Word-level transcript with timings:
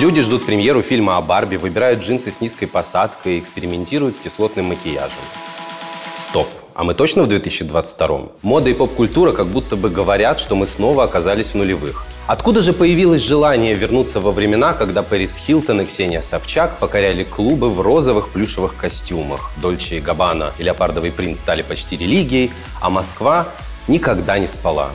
Люди 0.00 0.22
ждут 0.22 0.46
премьеру 0.46 0.80
фильма 0.80 1.18
о 1.18 1.20
Барби, 1.20 1.56
выбирают 1.56 2.00
джинсы 2.00 2.32
с 2.32 2.40
низкой 2.40 2.64
посадкой, 2.64 3.38
экспериментируют 3.38 4.16
с 4.16 4.20
кислотным 4.20 4.64
макияжем. 4.64 5.10
Стоп. 6.16 6.48
А 6.72 6.84
мы 6.84 6.94
точно 6.94 7.24
в 7.24 7.28
2022? 7.28 8.20
Мода 8.40 8.70
и 8.70 8.72
поп-культура 8.72 9.32
как 9.32 9.48
будто 9.48 9.76
бы 9.76 9.90
говорят, 9.90 10.40
что 10.40 10.56
мы 10.56 10.66
снова 10.66 11.04
оказались 11.04 11.50
в 11.50 11.56
нулевых. 11.56 12.06
Откуда 12.26 12.62
же 12.62 12.72
появилось 12.72 13.20
желание 13.20 13.74
вернуться 13.74 14.20
во 14.20 14.32
времена, 14.32 14.72
когда 14.72 15.02
Пэрис 15.02 15.36
Хилтон 15.36 15.82
и 15.82 15.84
Ксения 15.84 16.22
Собчак 16.22 16.78
покоряли 16.78 17.24
клубы 17.24 17.68
в 17.68 17.82
розовых 17.82 18.30
плюшевых 18.30 18.76
костюмах? 18.76 19.52
Дольче 19.58 19.98
и 19.98 20.00
Габбана 20.00 20.54
и 20.58 20.62
Леопардовый 20.62 21.12
принц 21.12 21.40
стали 21.40 21.60
почти 21.60 21.98
религией, 21.98 22.50
а 22.80 22.88
Москва 22.88 23.48
никогда 23.86 24.38
не 24.38 24.46
спала. 24.46 24.92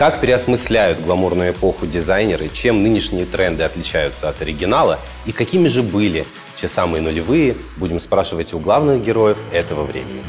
Как 0.00 0.18
переосмысляют 0.18 0.98
гламурную 0.98 1.52
эпоху 1.52 1.86
дизайнеры, 1.86 2.48
чем 2.48 2.82
нынешние 2.82 3.26
тренды 3.26 3.64
отличаются 3.64 4.30
от 4.30 4.40
оригинала 4.40 4.98
и 5.26 5.32
какими 5.32 5.68
же 5.68 5.82
были 5.82 6.24
те 6.58 6.68
самые 6.68 7.02
нулевые, 7.02 7.54
будем 7.76 8.00
спрашивать 8.00 8.54
у 8.54 8.58
главных 8.60 9.04
героев 9.04 9.36
этого 9.52 9.84
времени. 9.84 10.22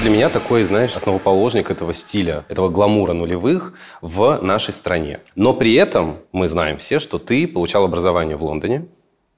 Для 0.00 0.10
меня 0.10 0.30
такой, 0.30 0.64
знаешь, 0.64 0.96
основоположник 0.96 1.70
этого 1.70 1.92
стиля, 1.92 2.44
этого 2.48 2.70
гламура 2.70 3.12
нулевых 3.12 3.74
в 4.00 4.38
нашей 4.40 4.72
стране. 4.72 5.20
Но 5.34 5.52
при 5.52 5.74
этом 5.74 6.16
мы 6.32 6.48
знаем 6.48 6.78
все, 6.78 7.00
что 7.00 7.18
ты 7.18 7.46
получал 7.46 7.84
образование 7.84 8.36
в 8.36 8.44
Лондоне, 8.44 8.86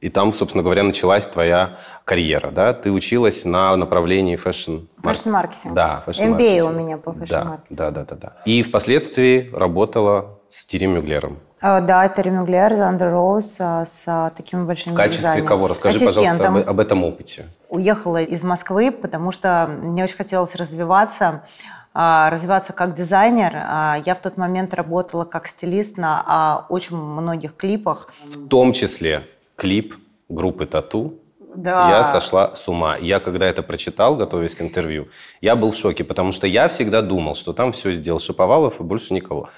и 0.01 0.09
там, 0.09 0.33
собственно 0.33 0.62
говоря, 0.62 0.83
началась 0.84 1.28
твоя 1.28 1.78
карьера, 2.05 2.51
да? 2.51 2.73
Ты 2.75 2.91
училась 2.92 3.45
на 3.45 3.77
направлении 3.77 4.36
fashion 4.36 4.78
Fashion-маркетинг. 5.03 5.75
Да, 5.75 6.03
fashion 6.06 6.22
MBA 6.25 6.61
у 6.62 6.70
меня 6.70 6.97
по 6.97 7.12
fashion-маркетингу. 7.12 7.67
Да, 7.70 7.91
да, 7.91 8.05
да, 8.05 8.17
да. 8.17 8.33
И 8.45 8.62
впоследствии 8.62 9.51
работала 9.53 10.39
с 10.48 10.67
Тьерри 10.67 10.86
Мюглером. 10.86 11.39
А, 11.61 11.81
Да, 11.81 12.05
это 12.05 12.23
Ремюглер, 12.23 12.75
Зандер 12.75 13.11
Роуз 13.12 13.56
а, 13.61 13.86
с 13.86 14.03
а, 14.06 14.31
такими 14.31 14.64
большими 14.64 14.95
В 14.95 14.97
качестве 14.97 15.20
дизайнерами. 15.20 15.48
кого? 15.48 15.69
Расскажи, 15.69 15.98
пожалуйста, 16.01 16.34
об, 16.34 16.41
Ассистентом. 16.41 16.70
об 16.70 16.81
этом 16.81 17.05
опыте. 17.05 17.45
Уехала 17.73 18.23
из 18.23 18.42
Москвы, 18.42 18.91
потому 18.91 19.33
что 19.33 19.67
мне 19.67 20.05
очень 20.05 20.17
хотелось 20.17 20.55
развиваться, 20.55 21.42
а, 21.95 22.29
развиваться 22.29 22.75
как 22.75 22.95
дизайнер. 22.95 23.53
А, 23.55 23.97
Я 24.05 24.14
в 24.14 24.19
тот 24.19 24.37
момент 24.37 24.75
работала 24.75 25.25
как 25.25 25.48
стилист 25.48 25.97
на 25.97 26.23
а, 26.27 26.67
очень 26.69 26.97
многих 26.97 27.56
клипах. 27.56 28.09
В 28.27 28.47
том 28.48 28.75
числе 28.75 29.23
клип 29.56 29.95
группы 30.29 30.67
Тату 30.67 31.14
Да. 31.55 31.89
Я 31.89 32.05
сошла 32.05 32.55
с 32.55 32.69
ума. 32.69 32.97
Я 32.98 33.20
когда 33.20 33.47
это 33.47 33.62
прочитал, 33.62 34.17
готовясь 34.17 34.55
к 34.55 34.61
интервью, 34.61 35.09
я 35.41 35.57
был 35.57 35.70
в 35.70 35.77
шоке, 35.77 36.05
потому 36.05 36.33
что 36.33 36.47
я 36.47 36.69
всегда 36.69 37.01
думал, 37.01 37.34
что 37.34 37.55
там 37.55 37.73
все 37.73 37.95
сделал 37.95 38.20
Шиповалов 38.20 38.81
и 38.81 38.83
больше 38.83 39.14
никого. 39.14 39.48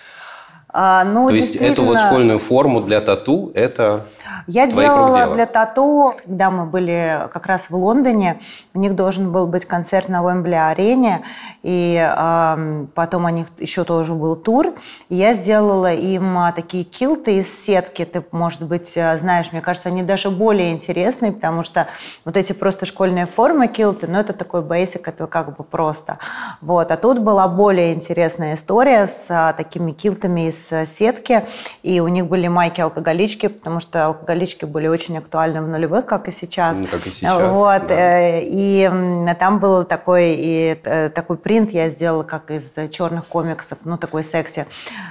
А, 0.77 1.05
ну, 1.05 1.29
То 1.29 1.35
есть 1.35 1.55
эту 1.55 1.83
вот 1.83 2.01
школьную 2.01 2.41
форму 2.41 2.81
для 2.81 3.01
тату, 3.01 3.53
это 3.55 4.07
Я 4.47 4.67
твоих 4.67 4.89
делала 4.89 5.35
для 5.35 5.47
Тату, 5.47 6.15
когда 6.25 6.51
мы 6.51 6.67
были 6.67 7.29
как 7.33 7.47
раз 7.47 7.71
в 7.71 7.77
Лондоне, 7.77 8.41
у 8.75 8.79
них 8.79 8.95
должен 8.95 9.33
был 9.33 9.47
быть 9.47 9.65
концерт 9.65 10.09
на 10.09 10.23
Уэмбли-арене, 10.23 11.23
и 11.63 11.97
ам, 12.17 12.89
потом 12.95 13.25
у 13.25 13.29
них 13.31 13.47
еще 13.59 13.85
тоже 13.85 14.13
был 14.15 14.37
тур. 14.37 14.75
И 15.09 15.15
я 15.15 15.35
сделала 15.35 15.93
им 15.93 16.37
а, 16.39 16.53
такие 16.53 16.85
килты 16.85 17.39
из 17.39 17.65
сетки, 17.65 18.05
ты, 18.05 18.23
может 18.33 18.63
быть, 18.63 18.97
а, 18.97 19.17
знаешь, 19.19 19.51
мне 19.53 19.61
кажется, 19.61 19.89
они 19.89 20.03
даже 20.03 20.31
более 20.31 20.73
интересные, 20.73 21.33
потому 21.33 21.65
что 21.65 21.87
вот 22.25 22.37
эти 22.37 22.53
просто 22.53 22.85
школьные 22.87 23.27
формы 23.27 23.69
килты, 23.69 24.07
ну, 24.07 24.19
это 24.19 24.33
такой 24.33 24.61
basic, 24.61 25.03
это 25.07 25.27
как 25.27 25.57
бы 25.57 25.65
просто. 25.65 26.19
Вот. 26.61 26.91
А 26.91 26.97
тут 26.97 27.19
была 27.21 27.49
более 27.49 27.95
интересная 27.95 28.55
история 28.55 29.07
с 29.07 29.27
а, 29.31 29.53
такими 29.55 29.93
килтами 29.93 30.49
из 30.49 30.71
а, 30.71 30.87
сетки, 30.87 31.45
и 31.83 32.01
у 32.01 32.09
них 32.09 32.27
были 32.27 32.49
майки-алкоголички, 32.49 33.49
потому 33.49 33.81
что 33.81 34.13
алкоголички 34.25 34.65
были 34.65 34.89
очень 34.89 35.19
актуальны 35.19 35.61
в 35.61 35.69
нулевых, 35.69 36.07
как 36.07 36.29
и 36.29 36.33
сейчас. 36.33 36.79
Ну, 36.79 36.87
как 36.91 37.07
и 37.07 37.11
сейчас, 37.11 37.57
Вот. 37.57 37.87
да. 37.87 37.95
э, 37.95 38.41
И 38.45 38.91
там 39.39 39.59
был 39.59 39.85
такой, 39.85 40.35
и, 40.37 40.81
э, 40.83 41.11
такой 41.11 41.37
принт 41.37 41.71
я 41.73 41.91
сделала, 41.91 42.23
как 42.23 42.51
из 42.51 42.73
э, 42.77 42.89
черных 42.89 43.27
комиксов, 43.27 43.79
ну, 43.85 43.99
такой 43.99 44.25
секси. 44.25 44.67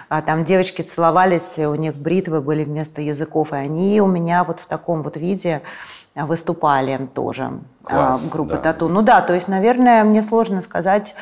А 0.10 0.22
Там 0.22 0.46
девочки 0.46 0.82
целовались, 0.82 1.60
у 1.60 1.76
них 1.76 1.96
бритвы 1.96 2.42
были 2.42 2.64
вместо 2.64 3.02
языков, 3.02 3.54
и 3.54 3.56
они 3.56 4.02
у 4.02 4.08
меня 4.08 4.44
вот 4.44 4.60
в 4.60 4.66
таком 4.66 5.04
вот 5.04 5.18
виде 5.18 5.62
выступали 6.16 7.10
тоже 7.16 7.60
Класс, 7.84 8.28
а, 8.30 8.34
группа 8.34 8.56
да. 8.56 8.60
Тату. 8.60 8.88
Ну 8.88 9.02
да, 9.02 9.22
то 9.22 9.34
есть, 9.34 9.48
наверное, 9.48 10.04
мне 10.04 10.22
сложно 10.22 10.62
сказать, 10.62 11.16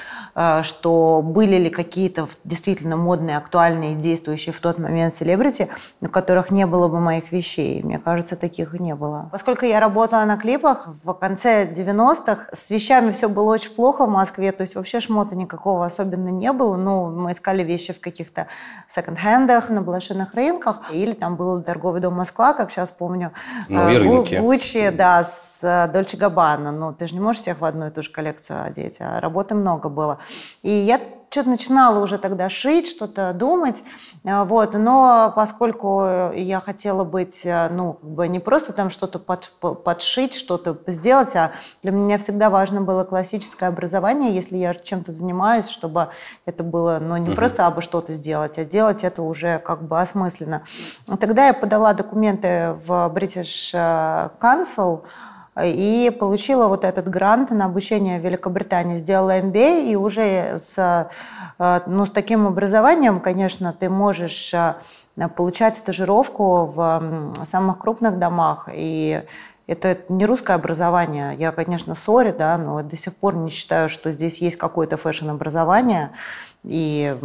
что 0.63 1.21
были 1.23 1.55
ли 1.57 1.69
какие-то 1.69 2.27
действительно 2.43 2.97
модные, 2.97 3.37
актуальные, 3.37 3.95
действующие 3.95 4.53
в 4.53 4.59
тот 4.59 4.77
момент 4.79 5.15
селебрити, 5.15 5.67
на 5.99 6.09
которых 6.09 6.51
не 6.51 6.65
было 6.65 6.87
бы 6.87 6.99
моих 6.99 7.31
вещей. 7.31 7.81
Мне 7.83 7.99
кажется, 7.99 8.35
таких 8.35 8.73
не 8.73 8.95
было. 8.95 9.29
Поскольку 9.31 9.65
я 9.65 9.79
работала 9.79 10.23
на 10.25 10.37
клипах 10.37 10.87
в 11.03 11.13
конце 11.13 11.65
90-х, 11.65 12.47
с 12.53 12.69
вещами 12.69 13.11
все 13.11 13.27
было 13.29 13.53
очень 13.53 13.71
плохо 13.71 14.05
в 14.05 14.09
Москве, 14.09 14.51
то 14.51 14.61
есть 14.61 14.75
вообще 14.75 14.99
шмота 14.99 15.35
никакого 15.35 15.85
особенно 15.85 16.29
не 16.29 16.51
было. 16.53 16.77
Ну, 16.77 17.09
мы 17.11 17.33
искали 17.33 17.63
вещи 17.63 17.93
в 17.93 17.99
каких-то 17.99 18.47
секонд-хендах, 18.89 19.69
на 19.69 19.81
блошиных 19.81 20.33
рынках, 20.33 20.91
или 20.91 21.13
там 21.13 21.35
был 21.35 21.61
торговый 21.61 22.01
дом 22.01 22.15
Москва, 22.15 22.53
как 22.53 22.71
сейчас 22.71 22.89
помню. 22.89 23.31
Ну, 23.67 23.81
э, 23.81 23.99
Гу- 23.99 23.99
рынки. 23.99 24.35
Гуччи, 24.35 24.89
да, 24.89 25.23
с 25.23 25.89
Дольче 25.93 26.17
Габбана. 26.17 26.71
Ну, 26.71 26.93
ты 26.93 27.07
же 27.07 27.13
не 27.13 27.19
можешь 27.19 27.41
всех 27.41 27.61
в 27.61 27.65
одну 27.65 27.87
и 27.87 27.89
ту 27.89 28.03
же 28.03 28.11
коллекцию 28.11 28.63
одеть, 28.63 28.97
а 28.99 29.19
работы 29.19 29.55
много 29.55 29.89
было. 29.89 30.19
И 30.61 30.71
я 30.71 30.99
что-то 31.31 31.49
начинала 31.49 32.03
уже 32.03 32.17
тогда 32.17 32.49
шить, 32.49 32.87
что-то 32.89 33.31
думать, 33.33 33.83
а, 34.25 34.43
вот, 34.43 34.73
но 34.73 35.31
поскольку 35.33 36.05
я 36.35 36.59
хотела 36.59 37.05
быть, 37.05 37.43
а, 37.45 37.69
ну, 37.69 37.93
как 37.93 38.09
бы 38.09 38.27
не 38.27 38.39
просто 38.39 38.73
там 38.73 38.89
что-то 38.89 39.17
под- 39.17 39.49
по- 39.61 39.73
подшить, 39.73 40.35
что-то 40.35 40.77
сделать, 40.87 41.33
а 41.37 41.51
для 41.83 41.91
меня 41.93 42.17
всегда 42.17 42.49
важно 42.49 42.81
было 42.81 43.05
классическое 43.05 43.69
образование, 43.69 44.35
если 44.35 44.57
я 44.57 44.73
чем-то 44.73 45.13
занимаюсь, 45.13 45.69
чтобы 45.69 46.09
это 46.45 46.63
было, 46.63 46.99
ну, 47.01 47.15
не 47.15 47.33
просто 47.33 47.65
абы 47.65 47.81
что-то 47.81 48.11
сделать, 48.11 48.57
а 48.57 48.65
делать 48.65 49.05
это 49.05 49.21
уже 49.21 49.59
как 49.59 49.83
бы 49.83 50.01
осмысленно. 50.01 50.63
Тогда 51.17 51.47
я 51.47 51.53
подала 51.53 51.93
документы 51.93 52.75
в 52.85 53.09
British 53.15 53.71
э, 53.73 54.29
Council, 54.41 55.03
и 55.59 56.16
получила 56.17 56.67
вот 56.67 56.85
этот 56.85 57.09
грант 57.09 57.51
на 57.51 57.66
обучение 57.66 58.19
в 58.19 58.23
Великобритании. 58.23 59.00
Сделала 59.00 59.39
MBA, 59.39 59.91
и 59.91 59.95
уже 59.95 60.59
с, 60.59 61.09
э, 61.57 61.79
ну, 61.88 62.06
с 62.06 62.12
таким 62.12 62.47
образованием, 62.47 63.19
конечно, 63.19 63.73
ты 63.78 63.90
можешь 63.90 64.53
э, 64.53 64.75
получать 65.35 65.78
стажировку 65.78 66.66
в 66.66 67.35
самых 67.47 67.79
крупных 67.79 68.17
домах. 68.17 68.69
И 68.73 69.22
это 69.67 69.97
не 70.09 70.25
русское 70.25 70.53
образование. 70.53 71.35
Я, 71.38 71.51
конечно, 71.51 71.95
сори, 71.95 72.34
да, 72.38 72.57
но 72.57 72.81
до 72.81 72.95
сих 72.95 73.16
пор 73.16 73.35
не 73.35 73.50
считаю, 73.50 73.90
что 73.90 74.11
здесь 74.11 74.40
есть 74.40 74.57
какое-то 74.57 74.97
фэшн-образование. 74.97 76.11
И 76.63 77.17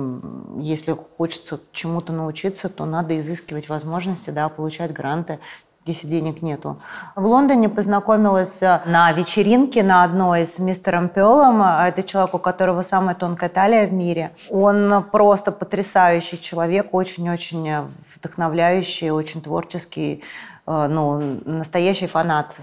если 0.58 0.96
хочется 1.16 1.60
чему-то 1.72 2.12
научиться, 2.12 2.68
то 2.68 2.86
надо 2.86 3.18
изыскивать 3.20 3.68
возможности, 3.68 4.30
да, 4.30 4.48
получать 4.48 4.92
гранты 4.92 5.38
если 5.86 6.08
денег 6.08 6.42
нету. 6.42 6.78
В 7.14 7.24
Лондоне 7.24 7.68
познакомилась 7.68 8.60
э, 8.60 8.80
на 8.86 9.12
вечеринке 9.12 9.82
на 9.82 10.04
одной 10.04 10.46
с 10.46 10.58
мистером 10.58 11.08
Пелом. 11.08 11.62
Это 11.62 12.02
человек, 12.02 12.34
у 12.34 12.38
которого 12.38 12.82
самая 12.82 13.14
тонкая 13.14 13.48
талия 13.48 13.86
в 13.86 13.92
мире. 13.92 14.32
Он 14.50 15.04
просто 15.12 15.52
потрясающий 15.52 16.40
человек, 16.40 16.88
очень-очень 16.92 17.68
э, 17.68 17.84
вдохновляющий, 18.16 19.10
очень 19.10 19.40
творческий, 19.40 20.22
э, 20.66 20.86
ну, 20.88 21.40
настоящий 21.44 22.08
фанат 22.08 22.54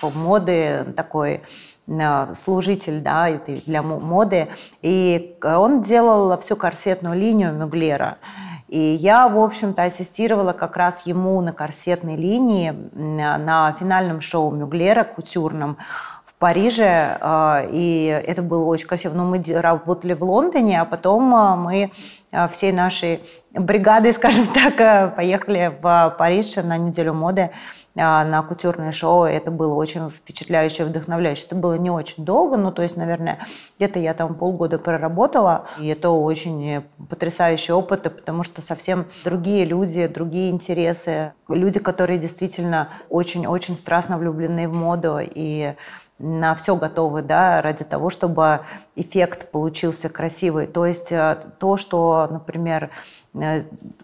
моды, 0.00 0.86
такой 0.96 1.42
э, 1.86 2.34
служитель 2.34 3.00
да, 3.00 3.28
для 3.66 3.82
мо- 3.82 4.00
моды. 4.00 4.48
И 4.80 5.36
э, 5.42 5.54
он 5.54 5.82
делал 5.82 6.38
всю 6.40 6.56
корсетную 6.56 7.14
линию 7.14 7.52
Мюглера. 7.52 8.16
И 8.72 8.78
я, 8.94 9.28
в 9.28 9.38
общем-то, 9.38 9.82
ассистировала 9.82 10.54
как 10.54 10.78
раз 10.78 11.02
ему 11.04 11.38
на 11.42 11.52
корсетной 11.52 12.16
линии 12.16 12.72
на 12.94 13.76
финальном 13.78 14.22
шоу 14.22 14.50
Мюглера 14.50 15.04
кутюрном 15.04 15.76
в 16.24 16.32
Париже. 16.38 17.18
э, 17.20 17.68
И 17.70 18.06
это 18.26 18.40
было 18.40 18.64
очень 18.64 18.86
красиво. 18.86 19.12
Но 19.14 19.26
мы 19.26 19.38
де- 19.38 19.60
работали 19.60 20.14
в 20.14 20.24
Лондоне, 20.24 20.80
а 20.80 20.86
потом 20.86 21.34
э, 21.36 21.54
мы 21.56 21.90
э, 22.32 22.48
всей 22.48 22.72
нашей 22.72 23.20
бригадой, 23.52 24.12
скажем 24.20 24.46
так, 24.46 25.16
поехали 25.16 25.70
в 25.82 26.14
Париж 26.18 26.56
на 26.56 26.78
неделю 26.78 27.12
моды. 27.12 27.50
А, 27.94 28.24
на 28.24 28.42
кутюрное 28.42 28.92
шоу. 28.92 29.24
Это 29.24 29.50
было 29.50 29.74
очень 29.74 30.10
впечатляюще, 30.10 30.84
вдохновляюще. 30.84 31.44
Это 31.46 31.56
было 31.56 31.74
не 31.74 31.90
очень 31.90 32.24
долго, 32.24 32.56
ну, 32.56 32.72
то 32.72 32.82
есть, 32.82 32.96
наверное, 32.96 33.38
где-то 33.78 33.98
я 33.98 34.14
там 34.14 34.34
полгода 34.34 34.78
проработала, 34.78 35.66
и 35.78 35.88
это 35.88 36.10
очень 36.10 36.82
потрясающий 37.10 37.72
опыт, 37.72 38.02
потому 38.02 38.44
что 38.44 38.62
совсем 38.62 39.06
другие 39.24 39.64
люди, 39.64 40.06
другие 40.06 40.50
интересы, 40.50 41.32
люди, 41.48 41.78
которые 41.78 42.18
действительно 42.18 42.88
очень-очень 43.10 43.76
страстно 43.76 44.16
влюблены 44.16 44.68
в 44.68 44.72
моду, 44.72 45.18
и 45.20 45.74
на 46.18 46.54
все 46.54 46.76
готовы, 46.76 47.20
да, 47.22 47.60
ради 47.60 47.84
того, 47.84 48.08
чтобы 48.08 48.60
эффект 48.94 49.50
получился 49.50 50.08
красивый. 50.08 50.68
То 50.68 50.86
есть 50.86 51.10
э, 51.10 51.36
то, 51.58 51.76
что, 51.76 52.28
например, 52.30 52.90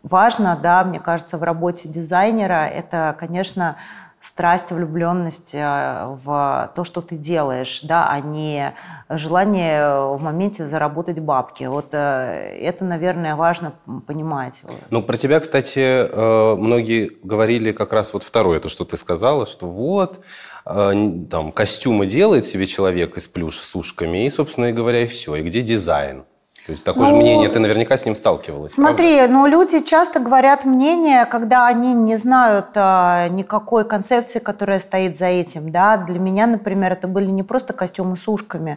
важно, 0.02 0.58
да, 0.62 0.84
мне 0.84 1.00
кажется, 1.00 1.38
в 1.38 1.42
работе 1.42 1.88
дизайнера, 1.88 2.66
это, 2.66 3.16
конечно, 3.18 3.76
страсть, 4.20 4.70
влюбленность 4.72 5.50
э, 5.52 6.16
в 6.24 6.72
то, 6.74 6.84
что 6.84 7.00
ты 7.00 7.16
делаешь, 7.16 7.82
да, 7.82 8.08
а 8.10 8.20
не 8.20 8.74
желание 9.08 10.16
в 10.16 10.20
моменте 10.20 10.66
заработать 10.66 11.20
бабки. 11.20 11.64
Вот 11.64 11.94
это, 11.94 12.84
наверное, 12.84 13.36
важно 13.36 13.74
понимать. 14.06 14.60
Ну, 14.90 15.02
про 15.02 15.16
тебя, 15.16 15.38
кстати, 15.38 16.56
многие 16.56 17.12
говорили 17.22 17.70
как 17.72 17.92
раз 17.92 18.12
вот 18.12 18.24
второе, 18.24 18.58
то, 18.58 18.68
что 18.68 18.84
ты 18.84 18.96
сказала, 18.96 19.46
что 19.46 19.68
вот, 19.68 20.20
Э, 20.68 20.92
там, 21.30 21.50
костюмы 21.50 22.06
делает 22.06 22.44
себе 22.44 22.66
человек 22.66 23.16
из 23.16 23.26
плюша 23.26 23.64
с 23.64 23.74
ушками, 23.74 24.26
и, 24.26 24.30
собственно 24.30 24.70
говоря, 24.70 25.04
и 25.04 25.06
все. 25.06 25.36
И 25.36 25.42
где 25.42 25.62
дизайн? 25.62 26.24
То 26.68 26.72
есть 26.72 26.84
такое 26.84 27.04
ну, 27.04 27.08
же 27.08 27.14
мнение, 27.14 27.48
ты 27.48 27.60
наверняка 27.60 27.96
с 27.96 28.04
ним 28.04 28.14
сталкивалась. 28.14 28.72
Смотри, 28.72 29.16
правда? 29.16 29.32
ну 29.32 29.46
люди 29.46 29.80
часто 29.80 30.20
говорят 30.20 30.66
мнение, 30.66 31.24
когда 31.24 31.66
они 31.66 31.94
не 31.94 32.18
знают 32.18 32.66
а, 32.74 33.26
никакой 33.28 33.86
концепции, 33.86 34.38
которая 34.38 34.78
стоит 34.78 35.16
за 35.16 35.28
этим. 35.28 35.70
Да? 35.70 35.96
Для 35.96 36.18
меня, 36.18 36.46
например, 36.46 36.92
это 36.92 37.08
были 37.08 37.30
не 37.30 37.42
просто 37.42 37.72
костюмы 37.72 38.18
с 38.18 38.28
ушками. 38.28 38.76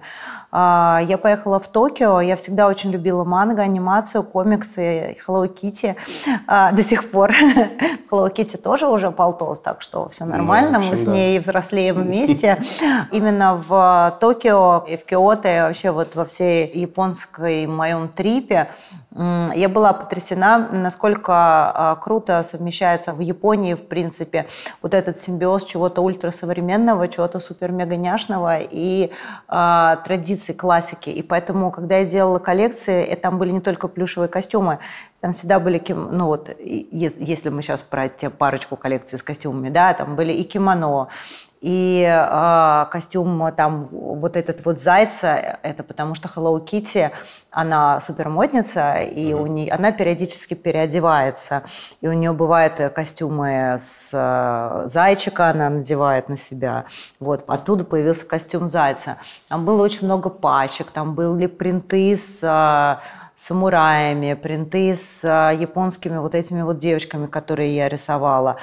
А, 0.53 1.01
я 1.05 1.17
поехала 1.17 1.59
в 1.59 1.67
Токио, 1.67 2.19
я 2.19 2.35
всегда 2.35 2.67
очень 2.67 2.91
любила 2.91 3.23
манго, 3.23 3.61
анимацию, 3.61 4.23
комиксы, 4.23 5.17
Hello 5.25 5.47
Kitty 5.53 5.95
а, 6.45 6.71
до 6.71 6.83
сих 6.83 7.09
пор. 7.09 7.31
Hello 8.11 8.33
Kitty 8.33 8.57
тоже 8.57 8.87
уже 8.87 9.11
полтос, 9.11 9.61
так 9.61 9.81
что 9.81 10.09
все 10.09 10.25
ну, 10.25 10.31
нормально, 10.31 10.71
ну, 10.71 10.77
общем, 10.79 10.91
мы 10.91 10.97
с 10.97 11.07
ней 11.07 11.39
да. 11.39 11.43
взрослеем 11.43 11.95
вместе. 12.03 12.61
Именно 13.11 13.63
в 13.67 14.17
Токио 14.19 14.85
и 14.87 14.97
в 14.97 15.05
Киото, 15.05 15.47
и 15.47 15.61
вообще 15.61 15.91
вот 15.91 16.15
во 16.15 16.25
всей 16.25 16.69
японской 16.73 17.65
моем 17.81 18.07
трипе. 18.07 18.69
Я 19.15 19.69
была 19.69 19.93
потрясена, 19.93 20.69
насколько 20.71 21.33
а, 21.33 21.95
круто 21.95 22.43
совмещается 22.43 23.13
в 23.13 23.19
Японии, 23.19 23.73
в 23.73 23.87
принципе, 23.87 24.45
вот 24.81 24.93
этот 24.93 25.19
симбиоз 25.19 25.65
чего-то 25.65 26.01
ультрасовременного, 26.01 27.07
чего-то 27.07 27.39
супер-мега-няшного 27.39 28.59
и 28.61 29.11
э, 29.49 29.97
традиций, 30.05 30.55
классики. 30.55 31.09
И 31.09 31.21
поэтому, 31.21 31.71
когда 31.71 31.97
я 31.97 32.05
делала 32.05 32.39
коллекции, 32.39 33.05
и 33.05 33.15
там 33.15 33.37
были 33.37 33.51
не 33.51 33.61
только 33.61 33.87
плюшевые 33.87 34.29
костюмы, 34.29 34.77
там 35.19 35.33
всегда 35.33 35.59
были, 35.59 35.83
ну 35.89 36.25
вот, 36.27 36.49
если 36.59 37.49
мы 37.49 37.61
сейчас 37.61 37.81
про 37.81 38.07
те 38.07 38.29
парочку 38.29 38.75
коллекций 38.75 39.19
с 39.19 39.23
костюмами, 39.23 39.69
да, 39.69 39.93
там 39.93 40.15
были 40.15 40.31
и 40.31 40.43
кимоно, 40.43 41.07
и 41.61 42.03
э, 42.09 42.85
костюм 42.91 43.51
там 43.55 43.87
вот 43.91 44.35
этот 44.35 44.65
вот 44.65 44.79
зайца, 44.79 45.59
это 45.61 45.83
потому 45.83 46.15
что 46.15 46.27
Hello 46.27 46.59
Kitty, 46.63 47.11
она 47.51 48.01
супермодница, 48.01 48.95
и 48.95 49.31
mm-hmm. 49.31 49.41
у 49.41 49.45
нее, 49.45 49.71
она 49.71 49.91
периодически 49.91 50.55
переодевается. 50.55 51.61
И 52.01 52.07
у 52.07 52.13
нее 52.13 52.33
бывают 52.33 52.73
костюмы 52.95 53.77
с 53.79 54.09
э, 54.11 54.87
зайчика, 54.87 55.49
она 55.49 55.69
надевает 55.69 56.29
на 56.29 56.37
себя. 56.37 56.85
Вот, 57.19 57.43
оттуда 57.45 57.83
появился 57.83 58.25
костюм 58.25 58.67
зайца. 58.67 59.17
Там 59.47 59.63
было 59.63 59.83
очень 59.83 60.05
много 60.05 60.29
пачек, 60.29 60.87
там 60.91 61.13
были 61.13 61.45
принты 61.45 62.17
с... 62.17 62.39
Э, 62.41 63.01
самураями, 63.41 64.35
принты 64.35 64.95
с 64.95 65.23
э, 65.23 65.55
японскими 65.59 66.17
вот 66.17 66.35
этими 66.35 66.61
вот 66.61 66.77
девочками, 66.77 67.25
которые 67.25 67.75
я 67.75 67.89
рисовала 67.89 68.57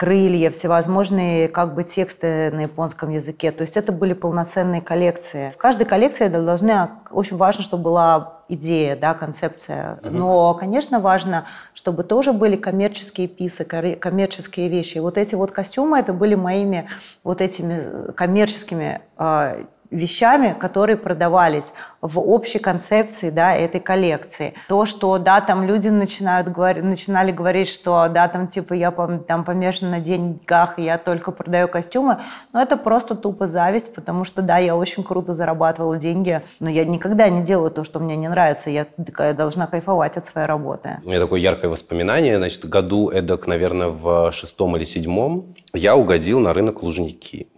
крылья, 0.00 0.50
всевозможные 0.50 1.46
как 1.46 1.74
бы 1.74 1.84
тексты 1.84 2.50
на 2.52 2.62
японском 2.62 3.10
языке. 3.10 3.52
То 3.52 3.60
есть 3.60 3.76
это 3.76 3.92
были 3.92 4.14
полноценные 4.14 4.80
коллекции. 4.80 5.50
В 5.50 5.58
каждой 5.58 5.84
коллекции 5.84 6.28
должны, 6.28 6.88
очень 7.10 7.36
важно, 7.36 7.62
чтобы 7.62 7.82
была 7.82 8.38
идея, 8.48 8.96
да, 8.96 9.12
концепция. 9.12 9.98
Но, 10.02 10.54
конечно, 10.54 11.00
важно, 11.00 11.44
чтобы 11.74 12.02
тоже 12.02 12.32
были 12.32 12.56
коммерческие 12.56 13.28
писы, 13.28 13.66
коммерческие 13.66 14.70
вещи. 14.70 14.96
И 14.96 15.00
вот 15.00 15.18
эти 15.18 15.34
вот 15.34 15.50
костюмы, 15.50 15.98
это 15.98 16.14
были 16.14 16.34
моими 16.34 16.88
вот 17.22 17.42
этими 17.42 18.10
коммерческими 18.12 19.02
а, 19.18 19.54
вещами, 19.90 20.54
которые 20.58 20.96
продавались 20.96 21.72
в 22.00 22.18
общей 22.18 22.58
концепции 22.58 23.30
да, 23.30 23.54
этой 23.54 23.80
коллекции. 23.80 24.54
То, 24.68 24.86
что, 24.86 25.18
да, 25.18 25.40
там 25.40 25.64
люди 25.64 25.88
начинают 25.88 26.48
говорить, 26.48 26.84
начинали 26.84 27.32
говорить, 27.32 27.68
что, 27.68 28.08
да, 28.08 28.28
там, 28.28 28.48
типа, 28.48 28.72
я 28.74 28.90
там 28.90 29.44
помешана 29.44 29.90
на 29.90 30.00
деньгах, 30.00 30.78
и 30.78 30.82
я 30.82 30.96
только 30.96 31.30
продаю 31.32 31.68
костюмы, 31.68 32.18
но 32.52 32.62
это 32.62 32.76
просто 32.76 33.14
тупо 33.14 33.46
зависть, 33.46 33.92
потому 33.94 34.24
что, 34.24 34.42
да, 34.42 34.58
я 34.58 34.76
очень 34.76 35.02
круто 35.02 35.34
зарабатывала 35.34 35.96
деньги, 35.98 36.40
но 36.60 36.70
я 36.70 36.84
никогда 36.84 37.28
не 37.28 37.42
делаю 37.42 37.70
то, 37.70 37.84
что 37.84 37.98
мне 37.98 38.16
не 38.16 38.28
нравится, 38.28 38.70
я 38.70 38.84
такая 38.84 39.34
должна 39.34 39.66
кайфовать 39.66 40.16
от 40.16 40.26
своей 40.26 40.46
работы. 40.46 40.98
У 41.04 41.08
меня 41.08 41.20
такое 41.20 41.40
яркое 41.40 41.70
воспоминание, 41.70 42.38
значит, 42.38 42.64
году 42.66 43.10
эдак, 43.10 43.46
наверное, 43.46 43.88
в 43.88 44.32
шестом 44.32 44.76
или 44.76 44.84
седьмом 44.84 45.54
я 45.74 45.96
угодил 45.96 46.40
на 46.40 46.52
рынок 46.52 46.82
Лужники. 46.82 47.48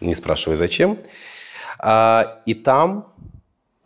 Не 0.00 0.14
спрашивай, 0.14 0.56
зачем. 0.56 0.98
А, 1.78 2.40
и 2.46 2.54
там 2.54 3.12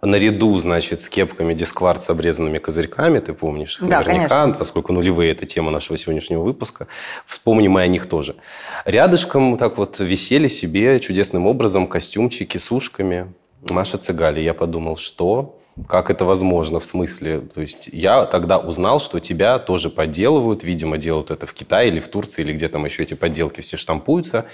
наряду, 0.02 0.58
значит, 0.58 1.00
с 1.00 1.08
кепками 1.08 1.54
дисквард 1.54 2.00
с 2.00 2.08
обрезанными 2.10 2.58
козырьками, 2.58 3.18
ты 3.18 3.34
помнишь 3.34 3.78
да, 3.80 4.00
наверняка, 4.00 4.42
конечно. 4.42 4.58
поскольку 4.58 4.92
нулевые– 4.92 5.30
это 5.32 5.44
тема 5.46 5.70
нашего 5.70 5.96
сегодняшнего 5.96 6.42
выпуска. 6.42 6.86
Вспомним 7.26 7.72
мы 7.72 7.82
о 7.82 7.86
них 7.86 8.06
тоже. 8.06 8.36
Рядышком 8.84 9.58
так 9.58 9.76
вот 9.76 9.98
висели 9.98 10.48
себе 10.48 10.98
чудесным 11.00 11.46
образом 11.46 11.86
костюмчики 11.86 12.56
с 12.56 12.72
ушками 12.72 13.32
Маша 13.68 13.98
Цыгали. 13.98 14.40
Я 14.40 14.54
подумал, 14.54 14.96
что 14.96 15.56
как 15.86 16.10
это 16.10 16.24
возможно, 16.24 16.80
в 16.80 16.86
смысле? 16.86 17.40
То 17.40 17.60
есть 17.60 17.88
я 17.92 18.24
тогда 18.26 18.58
узнал, 18.58 19.00
что 19.00 19.20
тебя 19.20 19.58
тоже 19.58 19.88
подделывают, 19.88 20.64
видимо, 20.64 20.98
делают 20.98 21.30
это 21.30 21.46
в 21.46 21.54
Китае 21.54 21.88
или 21.88 22.00
в 22.00 22.08
Турции, 22.08 22.42
или 22.42 22.52
где 22.52 22.68
там 22.68 22.84
еще 22.84 23.02
эти 23.02 23.14
подделки 23.14 23.60
все 23.60 23.76
штампуются. 23.76 24.46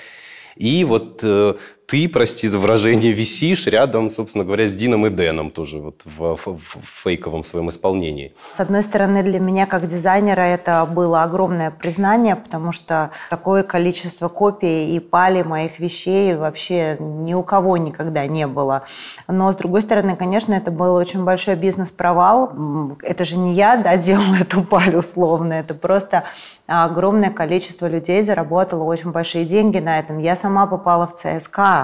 И 0.56 0.84
вот 0.84 1.20
э, 1.22 1.54
ты, 1.86 2.08
прости 2.08 2.48
за 2.48 2.58
выражение, 2.58 3.12
висишь 3.12 3.66
рядом, 3.66 4.10
собственно 4.10 4.44
говоря, 4.44 4.66
с 4.66 4.74
Дином 4.74 5.06
и 5.06 5.10
Дэном 5.10 5.50
тоже 5.50 5.78
вот 5.78 6.02
в, 6.04 6.36
в, 6.36 6.58
в 6.58 7.02
фейковом 7.02 7.42
своем 7.44 7.68
исполнении. 7.68 8.34
С 8.56 8.58
одной 8.58 8.82
стороны, 8.82 9.22
для 9.22 9.38
меня 9.38 9.66
как 9.66 9.88
дизайнера 9.88 10.40
это 10.40 10.84
было 10.84 11.22
огромное 11.22 11.70
признание, 11.70 12.34
потому 12.34 12.72
что 12.72 13.10
такое 13.30 13.62
количество 13.62 14.28
копий 14.28 14.96
и 14.96 15.00
пали 15.00 15.42
моих 15.42 15.78
вещей 15.78 16.34
вообще 16.34 16.96
ни 16.98 17.34
у 17.34 17.42
кого 17.42 17.76
никогда 17.76 18.26
не 18.26 18.46
было. 18.48 18.82
Но, 19.28 19.52
с 19.52 19.56
другой 19.56 19.82
стороны, 19.82 20.16
конечно, 20.16 20.54
это 20.54 20.72
был 20.72 20.94
очень 20.94 21.22
большой 21.22 21.54
бизнес-провал. 21.54 22.96
Это 23.02 23.24
же 23.24 23.36
не 23.36 23.54
я 23.54 23.76
да, 23.76 23.96
делала 24.06 24.36
эту 24.40 24.62
паль 24.62 24.96
условно, 24.96 25.52
это 25.52 25.74
просто 25.74 26.24
огромное 26.66 27.30
количество 27.30 27.86
людей 27.86 28.22
заработало 28.22 28.82
очень 28.84 29.12
большие 29.12 29.44
деньги 29.44 29.78
на 29.78 29.98
этом. 30.00 30.18
Я 30.18 30.34
сама 30.36 30.66
попала 30.66 31.06
в 31.06 31.14
ЦСКА, 31.14 31.75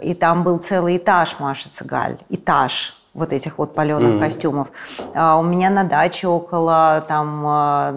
и 0.00 0.14
там 0.14 0.42
был 0.42 0.58
целый 0.58 0.96
этаж 0.96 1.36
Маши 1.38 1.68
Цыгаль, 1.68 2.16
этаж 2.28 2.94
вот 3.14 3.32
этих 3.32 3.58
вот 3.58 3.74
паленых 3.74 4.14
mm-hmm. 4.14 4.20
костюмов. 4.20 4.68
А 5.14 5.36
у 5.36 5.42
меня 5.42 5.68
на 5.70 5.84
даче 5.84 6.28
около, 6.28 7.04
там, 7.06 7.42
а, 7.46 7.94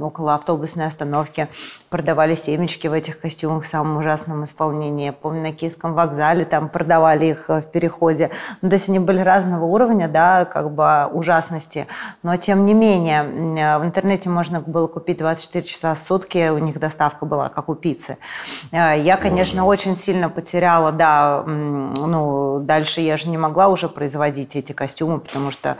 около 0.00 0.34
автобусной 0.34 0.86
остановки 0.86 1.48
продавали 1.94 2.34
семечки 2.34 2.88
в 2.88 2.92
этих 2.92 3.20
костюмах 3.20 3.62
в 3.62 3.68
самом 3.68 3.98
ужасном 3.98 4.42
исполнении. 4.42 5.04
Я 5.04 5.12
помню, 5.12 5.42
на 5.42 5.52
Киевском 5.52 5.94
вокзале 5.94 6.44
там 6.44 6.68
продавали 6.68 7.26
их 7.26 7.48
в 7.48 7.62
переходе. 7.62 8.30
Ну, 8.62 8.68
то 8.68 8.74
есть 8.74 8.88
они 8.88 8.98
были 8.98 9.20
разного 9.20 9.64
уровня, 9.64 10.08
да, 10.08 10.44
как 10.44 10.72
бы 10.72 11.06
ужасности. 11.12 11.86
Но 12.24 12.36
тем 12.36 12.66
не 12.66 12.74
менее, 12.74 13.78
в 13.78 13.84
интернете 13.84 14.28
можно 14.28 14.60
было 14.60 14.88
купить 14.88 15.18
24 15.18 15.64
часа 15.64 15.94
в 15.94 16.00
сутки, 16.00 16.48
у 16.48 16.58
них 16.58 16.80
доставка 16.80 17.26
была, 17.26 17.48
как 17.48 17.68
у 17.68 17.76
пиццы. 17.76 18.18
А, 18.72 18.94
я, 18.94 19.16
конечно, 19.16 19.60
mm-hmm. 19.60 19.66
очень 19.66 19.96
сильно 19.96 20.28
потеряла, 20.28 20.90
да, 20.90 21.44
ну, 21.46 22.58
дальше 22.58 23.02
я 23.02 23.16
же 23.16 23.28
не 23.28 23.38
могла 23.38 23.68
уже 23.68 23.88
производить 23.88 24.56
эти 24.56 24.72
костюмы, 24.72 25.20
потому 25.20 25.52
что 25.52 25.76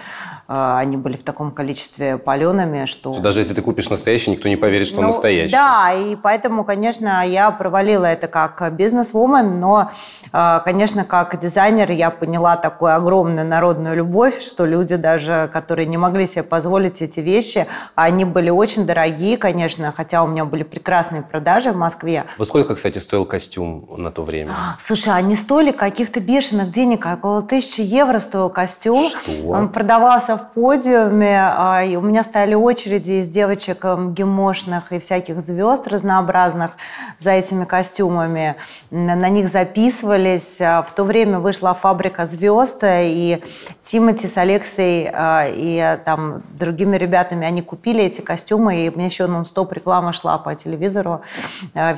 э, 0.46 0.76
они 0.78 0.96
были 0.96 1.16
в 1.16 1.24
таком 1.24 1.50
количестве 1.50 2.18
палеными, 2.18 2.86
что... 2.86 3.18
Даже 3.18 3.40
если 3.40 3.54
ты 3.54 3.62
купишь 3.62 3.90
настоящий, 3.90 4.30
никто 4.30 4.48
не 4.48 4.56
поверит, 4.56 4.86
что 4.86 5.00
ну, 5.00 5.08
настоящий. 5.08 5.56
Да, 5.56 5.92
и 5.92 6.03
и 6.04 6.16
поэтому, 6.16 6.64
конечно, 6.64 7.26
я 7.26 7.50
провалила 7.50 8.06
это 8.06 8.28
как 8.28 8.72
бизнес-вумен, 8.74 9.60
но, 9.60 9.90
э, 10.32 10.60
конечно, 10.64 11.04
как 11.04 11.38
дизайнер 11.38 11.90
я 11.90 12.10
поняла 12.10 12.56
такую 12.56 12.94
огромную 12.94 13.46
народную 13.46 13.96
любовь, 13.96 14.40
что 14.40 14.66
люди 14.66 14.96
даже, 14.96 15.50
которые 15.52 15.86
не 15.86 15.96
могли 15.96 16.26
себе 16.26 16.42
позволить 16.42 17.02
эти 17.02 17.20
вещи, 17.20 17.66
они 17.94 18.24
были 18.24 18.50
очень 18.50 18.86
дорогие, 18.86 19.36
конечно, 19.36 19.92
хотя 19.96 20.22
у 20.22 20.26
меня 20.26 20.44
были 20.44 20.62
прекрасные 20.62 21.22
продажи 21.22 21.72
в 21.72 21.76
Москве. 21.76 22.24
Во 22.38 22.44
сколько, 22.44 22.74
кстати, 22.74 22.98
стоил 22.98 23.24
костюм 23.24 23.86
на 23.96 24.10
то 24.10 24.22
время? 24.22 24.52
Слушай, 24.78 25.14
они 25.14 25.36
стоили 25.36 25.70
каких-то 25.70 26.20
бешеных 26.20 26.70
денег, 26.70 27.06
около 27.06 27.42
тысячи 27.42 27.80
евро 27.80 28.18
стоил 28.18 28.50
костюм. 28.50 29.08
Что? 29.08 29.48
Он 29.48 29.68
продавался 29.68 30.36
в 30.36 30.52
подиуме, 30.52 31.38
а, 31.40 31.82
и 31.84 31.96
у 31.96 32.00
меня 32.00 32.24
стояли 32.24 32.54
очереди 32.54 33.22
из 33.22 33.28
девочек 33.28 33.84
гемошных 33.84 34.92
и 34.92 34.98
всяких 34.98 35.42
звезд 35.42 35.86
разнообразных 35.94 36.72
за 37.18 37.30
этими 37.30 37.64
костюмами. 37.64 38.56
На 38.90 39.28
них 39.28 39.48
записывались. 39.48 40.60
А, 40.60 40.82
в 40.82 40.92
то 40.92 41.04
время 41.04 41.38
вышла 41.38 41.74
фабрика 41.74 42.26
звезд, 42.26 42.80
и 42.84 43.42
Тимати 43.82 44.28
с 44.28 44.36
Алексей 44.36 45.08
а, 45.12 45.46
и 45.48 45.98
там 46.04 46.42
другими 46.50 46.96
ребятами, 46.96 47.46
они 47.46 47.62
купили 47.62 48.04
эти 48.04 48.20
костюмы, 48.20 48.86
и 48.86 48.90
мне 48.90 49.06
еще 49.06 49.26
нон-стоп 49.26 49.72
реклама 49.72 50.12
шла 50.12 50.38
по 50.38 50.54
телевизору. 50.54 51.22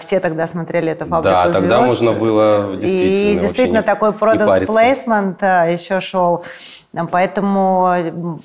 Все 0.00 0.21
тогда 0.21 0.47
смотрели 0.47 0.93
эту 0.93 1.07
фабрику 1.07 1.25
Да, 1.35 1.45
звезд. 1.45 1.59
тогда 1.59 1.81
можно 1.81 2.12
было 2.12 2.76
действительно 2.76 3.38
И 3.38 3.41
действительно 3.41 3.83
такой 3.83 4.11
не 4.12 4.19
продукт 4.19 4.47
париться. 4.47 4.73
плейсмент 4.73 5.43
еще 5.43 6.00
шел. 6.00 6.45
Поэтому 7.05 7.88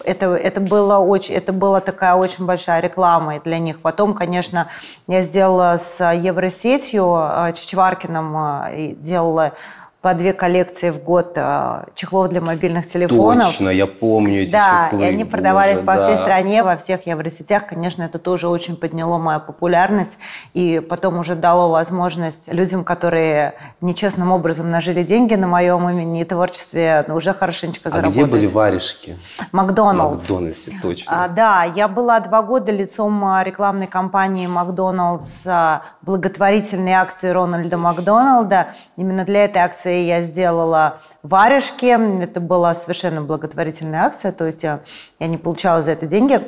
это, 0.04 0.36
это, 0.36 0.60
было 0.60 0.98
очень, 0.98 1.36
это 1.36 1.54
была 1.54 1.80
такая 1.80 2.16
очень 2.16 2.46
большая 2.46 2.82
реклама 2.82 3.40
для 3.40 3.60
них. 3.60 3.80
Потом, 3.80 4.14
конечно, 4.14 4.68
я 5.08 5.24
сделала 5.24 5.78
с 5.80 6.04
Евросетью, 6.12 7.16
э, 7.18 7.54
Чичваркиным, 7.54 8.68
и 8.76 8.96
делала 8.96 9.54
по 10.02 10.16
две 10.16 10.34
коллекции 10.34 10.90
в 10.90 11.04
год 11.04 11.34
э, 11.36 11.84
чехлов 11.94 12.30
для 12.30 12.42
мобильных 12.42 12.88
телефонов. 12.88 13.50
Точно, 13.50 13.70
я 13.70 13.86
помню 13.86 14.42
эти 14.42 14.52
Да, 14.52 14.88
чехлы, 14.90 15.04
и 15.06 15.08
они 15.08 15.26
продавались 15.26 15.82
боже, 15.82 15.86
по 15.86 15.94
всей 15.94 16.16
да. 16.16 16.22
стране, 16.24 16.64
во 16.64 16.76
всех 16.76 17.06
евросетях. 17.06 17.68
Конечно, 17.68 18.02
это 18.02 18.18
тоже 18.18 18.48
очень 18.48 18.78
подняло 18.78 19.20
мою 19.20 19.40
популярность. 19.40 20.18
И 20.56 20.80
потом 20.80 21.20
уже 21.20 21.36
дало 21.36 21.70
возможность 21.70 22.52
людям, 22.52 22.84
которые 22.84 23.54
нечестным 23.80 24.32
образом 24.32 24.72
нажили 24.72 25.04
деньги 25.04 25.36
на 25.36 25.46
моем 25.46 25.88
имени 25.88 26.22
и 26.22 26.26
творчестве, 26.26 27.06
ну, 27.08 27.16
уже 27.16 27.36
хорошенечко 27.36 27.90
А 27.90 27.92
заработать. 27.92 28.16
где 28.18 28.26
были 28.26 28.48
варежки? 28.48 29.20
Макдоналдс. 29.52 30.26
В 30.26 30.30
Макдональдсе, 30.32 30.72
точно. 30.82 31.26
А, 31.26 31.28
да, 31.28 31.64
я 31.64 31.88
была 31.88 32.20
два 32.22 32.42
года 32.42 32.72
лицом 32.72 33.24
а, 33.24 33.44
рекламной 33.44 33.86
кампании 33.86 34.48
Макдоналдс 34.48 35.44
а, 35.46 35.84
благотворительной 36.02 36.94
акции 36.94 37.30
Рональда 37.30 37.78
Макдоналда. 37.78 38.68
Именно 38.98 39.26
для 39.26 39.46
этой 39.46 39.60
акции 39.60 39.91
я 39.92 40.24
сделала 40.24 41.00
варежки. 41.24 42.22
Это 42.24 42.40
была 42.40 42.76
совершенно 42.76 43.22
благотворительная 43.22 44.04
акция, 44.04 44.32
то 44.32 44.46
есть 44.46 44.64
я, 44.64 44.82
я 45.20 45.28
не 45.28 45.38
получала 45.38 45.84
за 45.84 45.92
это 45.92 46.08
деньги. 46.08 46.42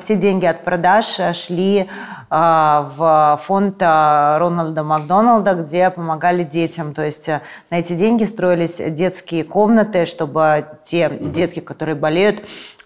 Все 0.00 0.14
деньги 0.14 0.44
от 0.44 0.62
продаж 0.62 1.06
шли 1.34 1.88
а, 2.28 2.92
в 2.96 3.40
фонд 3.44 3.76
а, 3.80 4.38
Рональда 4.38 4.82
Макдоналда, 4.82 5.54
где 5.54 5.88
помогали 5.88 6.44
детям. 6.44 6.92
То 6.92 7.02
есть 7.02 7.28
а, 7.30 7.40
на 7.70 7.78
эти 7.78 7.94
деньги 7.94 8.24
строились 8.24 8.76
детские 8.76 9.42
комнаты, 9.42 10.04
чтобы 10.04 10.66
те 10.84 11.08
детки, 11.08 11.60
которые 11.60 11.94
болеют, 11.94 12.40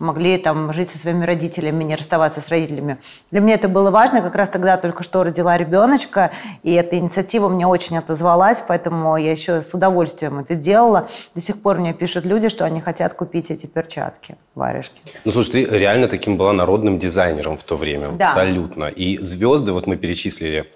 могли 0.04 0.38
там 0.38 0.72
жить 0.72 0.90
со 0.90 0.98
своими 0.98 1.24
родителями, 1.24 1.82
не 1.82 1.96
расставаться 1.96 2.40
с 2.40 2.48
родителями. 2.48 2.98
Для 3.30 3.40
меня 3.40 3.54
это 3.54 3.68
было 3.68 3.90
важно. 3.90 4.22
Как 4.22 4.34
раз 4.34 4.48
тогда 4.48 4.76
только 4.76 5.02
что 5.02 5.24
родила 5.24 5.56
ребеночка, 5.56 6.30
и 6.62 6.72
эта 6.74 6.96
инициатива 6.96 7.48
мне 7.48 7.66
очень 7.66 7.98
отозвалась, 7.98 8.62
поэтому 8.66 9.16
я 9.16 9.32
еще 9.32 9.62
с 9.62 9.74
удовольствием 9.74 10.38
это 10.38 10.54
делала. 10.54 11.08
До 11.34 11.40
сих 11.40 11.60
пор 11.60 11.78
мне 11.78 11.92
пишут 11.92 12.24
люди, 12.24 12.48
что 12.48 12.64
они 12.64 12.80
хотят 12.80 13.14
купить 13.14 13.50
эти 13.50 13.66
перчатки, 13.66 14.36
варежки. 14.54 15.00
Ну, 15.24 15.32
слушай, 15.32 15.50
ты 15.50 15.64
реально 15.64 16.06
таким 16.06 16.36
была 16.36 16.52
народным 16.52 16.98
дизайнером 16.98 17.56
в 17.56 17.64
то 17.64 17.76
время. 17.76 18.10
Да. 18.10 18.26
Абсолютно. 18.26 18.84
И 18.84 19.18
звезды, 19.18 19.72
вот 19.72 19.86
мы 19.86 19.96
перечислили 19.96 20.70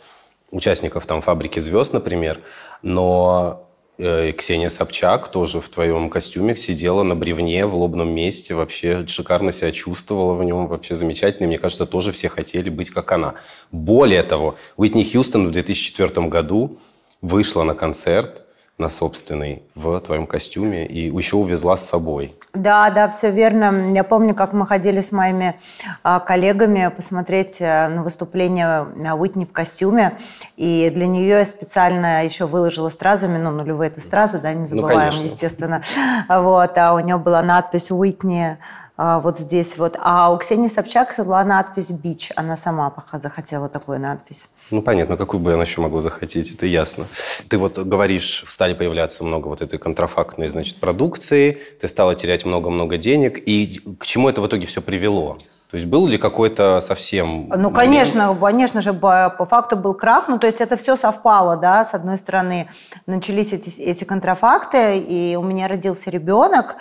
участников 0.51 1.07
там 1.07 1.21
«Фабрики 1.21 1.61
звезд», 1.61 1.93
например, 1.93 2.41
но 2.83 3.68
э, 3.99 4.33
Ксения 4.33 4.69
Собчак 4.71 5.29
тоже 5.29 5.61
в 5.61 5.69
твоем 5.69 6.09
костюме 6.11 6.57
сидела 6.57 7.03
на 7.03 7.15
бревне 7.15 7.67
в 7.67 7.75
лобном 7.75 8.09
месте, 8.09 8.55
вообще 8.55 9.07
шикарно 9.07 9.53
себя 9.53 9.73
чувствовала 9.73 10.35
в 10.35 10.45
нем, 10.45 10.67
вообще 10.67 10.95
замечательно. 10.95 11.45
И 11.45 11.49
мне 11.49 11.59
кажется, 11.59 11.87
тоже 11.87 12.13
все 12.13 12.29
хотели 12.29 12.71
быть 12.71 12.91
как 12.91 13.13
она. 13.13 13.35
Более 13.71 14.23
того, 14.23 14.57
Уитни 14.77 15.03
Хьюстон 15.05 15.49
в 15.49 15.51
2004 15.51 16.29
году 16.29 16.79
вышла 17.21 17.65
на 17.65 17.75
концерт 17.75 18.45
на 18.79 18.89
собственный 18.89 19.65
в 19.75 20.01
твоем 20.01 20.27
костюме 20.27 20.87
и 20.87 21.11
еще 21.11 21.37
увезла 21.37 21.77
с 21.77 21.89
собой. 21.89 22.35
Да, 22.55 22.91
да, 22.91 23.09
все 23.09 23.31
верно. 23.31 23.93
Я 23.93 24.05
помню, 24.05 24.35
как 24.35 24.53
мы 24.53 24.67
ходили 24.67 25.03
с 25.03 25.11
моими 25.11 25.57
а, 26.05 26.21
коллегами 26.21 26.91
посмотреть 26.95 27.59
а, 27.61 27.89
на 27.89 28.05
выступление 28.05 28.87
Уитни 29.17 29.45
в 29.45 29.53
костюме. 29.53 30.17
И 30.57 30.91
для 30.95 31.09
нее 31.09 31.29
я 31.29 31.45
специально 31.45 32.25
еще 32.25 32.47
выложила 32.47 32.89
стразами, 32.91 33.37
ну, 33.37 33.51
нулевые 33.51 33.91
это 33.91 34.01
стразы, 34.01 34.39
да, 34.39 34.55
не 34.55 34.67
забываем, 34.67 35.11
конечно. 35.11 35.25
естественно. 35.27 35.83
Вот, 36.29 36.79
а 36.79 36.95
у 36.95 37.01
нее 37.01 37.19
была 37.19 37.43
надпись 37.43 37.91
Уитни 37.91 38.59
вот 38.99 39.39
здесь 39.39 39.79
вот. 39.79 39.97
А 40.01 40.33
у 40.33 40.39
Ксении 40.39 40.69
Собчак 40.69 41.15
была 41.19 41.45
надпись 41.45 41.91
«Бич». 41.91 42.33
Она 42.37 42.57
сама 42.57 42.91
пока 42.91 43.21
захотела 43.21 43.69
такую 43.69 44.01
надпись. 44.01 44.49
Ну, 44.71 44.83
понятно, 44.83 45.17
какую 45.17 45.41
бы 45.41 45.55
она 45.55 45.63
еще 45.63 45.81
могла 45.81 46.01
захотеть, 46.01 46.53
это 46.53 46.67
ясно. 46.67 47.07
Ты 47.49 47.57
вот 47.57 47.79
говоришь, 47.79 48.45
стали 48.49 48.75
появляться 48.75 49.25
много 49.25 49.49
вот 49.49 49.63
этой 49.63 49.79
контрафактной, 49.79 50.51
значит, 50.51 50.81
продукции, 50.81 51.59
ты 51.81 51.89
стала 51.89 52.15
терять 52.15 52.45
много-много 52.45 52.99
денег, 52.99 53.39
и 53.39 53.81
к 53.99 54.05
чему 54.05 54.29
это 54.29 54.43
в 54.43 54.47
итоге 54.47 54.67
все 54.67 54.83
привело? 54.83 55.39
То 55.71 55.77
есть 55.77 55.87
был 55.87 56.07
ли 56.07 56.17
какой-то 56.17 56.81
совсем... 56.81 57.51
Ну, 57.55 57.71
конечно, 57.71 58.35
конечно 58.41 58.81
же, 58.81 58.95
по 58.95 59.47
факту 59.51 59.77
был 59.77 59.93
крах. 59.93 60.27
Ну, 60.27 60.39
то 60.39 60.47
есть 60.47 60.63
это 60.63 60.79
все 60.79 60.97
совпало, 60.97 61.59
да. 61.59 61.85
С 61.85 61.93
одной 61.93 62.17
стороны, 62.17 62.69
начались 63.07 63.53
эти, 63.53 63.79
эти 63.79 64.05
контрафакты, 64.05 64.99
и 64.99 65.37
у 65.37 65.43
меня 65.43 65.69
родился 65.69 66.09
ребенок. 66.09 66.77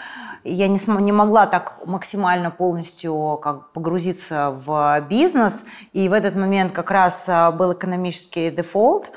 И 0.47 0.53
Я 0.53 0.67
не, 0.69 0.79
см- 0.79 1.03
не 1.03 1.11
могла 1.11 1.45
так 1.45 1.73
максимально 1.85 2.51
полностью 2.51 3.37
как, 3.43 3.71
погрузиться 3.73 4.55
в 4.65 5.01
бизнес. 5.09 5.65
И 5.93 6.07
в 6.09 6.13
этот 6.13 6.35
момент 6.35 6.71
как 6.71 6.89
раз 6.91 7.25
а, 7.27 7.51
был 7.51 7.73
экономический 7.73 8.49
дефолт. 8.49 9.09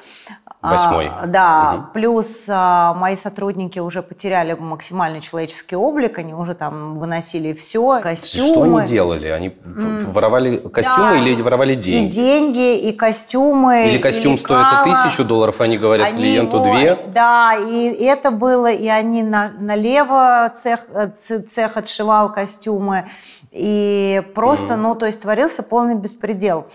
А, 0.63 0.73
Восьмой. 0.73 1.11
да, 1.27 1.73
Мгм. 1.73 1.87
плюс 1.95 2.45
а, 2.49 2.93
мои 2.93 3.17
сотрудники 3.17 3.79
уже 3.79 4.03
потеряли 4.03 4.53
максимальный 4.53 5.23
человеческий 5.23 5.75
облик, 5.75 6.19
они 6.19 6.35
уже 6.35 6.55
там 6.55 6.99
выносили 6.99 7.55
все, 7.55 7.99
костюмы. 8.03 8.47
Что 8.53 8.63
они 8.65 8.85
делали? 8.85 9.29
Они 9.29 9.57
воровали 9.65 10.59
костюмы 10.59 11.13
Да. 11.13 11.17
или 11.17 11.41
воровали 11.41 11.73
И 11.73 11.77
деньги? 11.77 12.13
деньги, 12.15 12.79
и 12.79 12.93
костюмы. 12.93 13.87
Или 13.89 13.97
и 13.97 14.01
костюм 14.01 14.37
стоит 14.37 14.67
лекала. 14.67 14.85
тысячу 14.85 15.25
долларов, 15.25 15.63
они 15.63 15.79
говорят 15.79 16.09
Они 16.09 16.19
клиенту 16.19 16.59
его- 16.59 16.65
две? 16.77 16.99
Да, 17.07 17.55
и 17.55 18.05
это 18.05 18.31
было, 18.31 18.71
и 18.71 18.87
они 18.87 19.23
на, 19.23 19.53
налево 19.59 20.53
цех, 20.59 20.81
э, 20.93 21.09
цех 21.21 21.77
отшивал 21.77 22.33
костюмы, 22.33 23.09
и 23.51 24.23
просто, 24.35 24.77
ну, 24.77 24.95
то 24.95 25.07
есть 25.07 25.23
творился 25.23 25.63
полный 25.63 25.95
беспредел. 25.95 26.67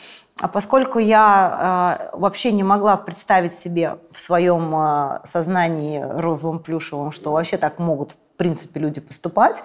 А 0.41 0.49
поскольку 0.49 0.99
я 0.99 2.09
э, 2.11 2.17
вообще 2.17 2.51
не 2.51 2.63
могла 2.63 2.97
представить 2.97 3.57
себе 3.57 3.99
в 4.11 4.19
своем 4.19 4.75
э, 4.75 5.19
сознании 5.23 6.01
розовым 6.01 6.59
плюшевым, 6.59 7.13
что 7.13 7.31
вообще 7.31 7.55
так 7.55 7.79
могут 7.79 8.11
в 8.11 8.37
принципе 8.37 8.81
люди 8.81 8.99
поступать, 8.99 9.63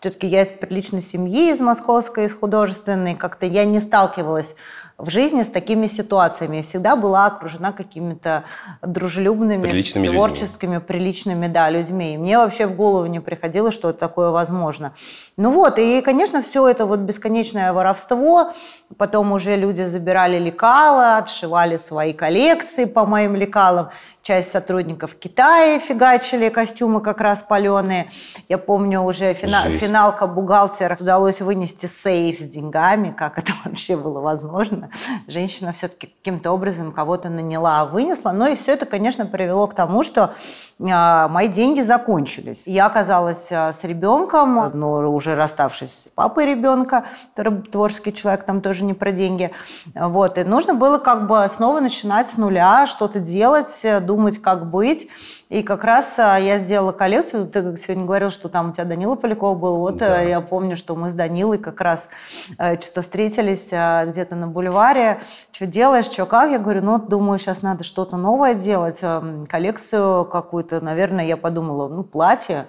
все-таки 0.00 0.28
я 0.28 0.42
из 0.42 0.48
приличной 0.48 1.02
семьи, 1.02 1.50
из 1.50 1.60
московской, 1.60 2.26
из 2.26 2.34
художественной, 2.34 3.16
как-то 3.16 3.46
я 3.46 3.64
не 3.64 3.80
сталкивалась 3.80 4.54
в 4.98 5.10
жизни 5.10 5.42
с 5.42 5.48
такими 5.48 5.86
ситуациями. 5.86 6.56
Я 6.56 6.62
всегда 6.62 6.96
была 6.96 7.26
окружена 7.26 7.72
какими-то 7.72 8.44
дружелюбными, 8.82 9.62
Приличными 9.62 10.06
людьми. 10.06 10.18
творческими, 10.18 10.78
приличными 10.78 11.46
да, 11.46 11.70
людьми. 11.70 12.14
И 12.14 12.18
мне 12.18 12.38
вообще 12.38 12.66
в 12.66 12.76
голову 12.76 13.06
не 13.06 13.20
приходило, 13.20 13.72
что 13.72 13.92
такое 13.92 14.30
возможно. 14.30 14.92
Ну 15.38 15.50
вот, 15.50 15.78
и, 15.78 16.02
конечно, 16.02 16.42
все 16.42 16.68
это 16.68 16.84
вот 16.84 17.00
бесконечное 17.00 17.72
воровство. 17.72 18.52
Потом 18.98 19.32
уже 19.32 19.56
люди 19.56 19.82
забирали 19.82 20.38
лекала, 20.38 21.16
отшивали 21.16 21.78
свои 21.78 22.12
коллекции 22.12 22.84
по 22.84 23.06
моим 23.06 23.34
лекалам. 23.34 23.88
Часть 24.22 24.52
сотрудников 24.52 25.16
Китая 25.16 25.80
фигачили 25.80 26.48
костюмы 26.48 27.00
как 27.00 27.20
раз 27.20 27.42
паленые. 27.42 28.08
Я 28.48 28.56
помню 28.56 29.00
уже 29.02 29.32
фина- 29.34 29.62
Жесть. 29.64 29.84
финалка 29.84 30.28
бухгалтера 30.28 30.96
удалось 31.00 31.40
вынести 31.40 31.86
сейф 31.86 32.38
с 32.38 32.44
деньгами. 32.48 33.10
Как 33.10 33.38
это 33.38 33.52
вообще 33.64 33.96
было 33.96 34.20
возможно? 34.20 34.90
женщина 35.26 35.72
все-таки 35.72 36.06
каким-то 36.06 36.52
образом 36.52 36.92
кого-то 36.92 37.30
наняла, 37.30 37.84
вынесла. 37.84 38.30
Но 38.30 38.46
и 38.46 38.54
все 38.54 38.74
это, 38.74 38.86
конечно, 38.86 39.26
привело 39.26 39.66
к 39.66 39.74
тому, 39.74 40.04
что 40.04 40.34
а, 40.80 41.26
мои 41.26 41.48
деньги 41.48 41.80
закончились. 41.80 42.62
Я 42.66 42.86
оказалась 42.86 43.50
а, 43.50 43.72
с 43.72 43.82
ребенком, 43.82 44.70
но 44.78 45.00
уже 45.22 45.36
расставшись 45.36 46.06
с 46.06 46.08
папой 46.08 46.46
ребенка, 46.46 47.04
который 47.34 47.62
творческий 47.62 48.12
человек, 48.12 48.44
там 48.44 48.60
тоже 48.60 48.82
не 48.82 48.92
про 48.92 49.12
деньги. 49.12 49.52
Вот. 49.94 50.36
И 50.36 50.44
нужно 50.44 50.74
было 50.74 50.98
как 50.98 51.28
бы 51.28 51.48
снова 51.54 51.78
начинать 51.78 52.28
с 52.28 52.36
нуля, 52.36 52.88
что-то 52.88 53.20
делать, 53.20 53.86
думать, 54.02 54.42
как 54.42 54.68
быть. 54.68 55.08
И 55.48 55.62
как 55.62 55.84
раз 55.84 56.14
а, 56.18 56.38
я 56.38 56.58
сделала 56.58 56.92
коллекцию. 56.92 57.46
Ты 57.46 57.76
сегодня 57.76 58.06
говорил, 58.06 58.30
что 58.30 58.48
там 58.48 58.70
у 58.70 58.72
тебя 58.72 58.84
Данила 58.84 59.16
Поляков 59.16 59.60
был. 59.60 59.76
Вот 59.76 59.98
да. 59.98 60.22
я 60.22 60.40
помню, 60.40 60.78
что 60.78 60.96
мы 60.96 61.10
с 61.10 61.12
Данилой 61.12 61.58
как 61.58 61.82
раз 61.82 62.08
э, 62.56 62.80
что-то 62.80 63.02
встретились 63.02 63.66
где-то 63.66 64.34
на 64.34 64.46
бульваре. 64.46 65.20
Что 65.52 65.66
делаешь, 65.66 66.06
что 66.06 66.24
как? 66.24 66.50
Я 66.50 66.58
говорю, 66.58 66.80
ну, 66.80 66.98
думаю, 66.98 67.38
сейчас 67.38 67.60
надо 67.60 67.84
что-то 67.84 68.16
новое 68.16 68.54
делать, 68.54 69.00
эм, 69.02 69.46
коллекцию 69.46 70.24
какую-то. 70.24 70.80
Наверное, 70.80 71.26
я 71.26 71.36
подумала, 71.36 71.86
ну, 71.86 72.02
платье. 72.02 72.66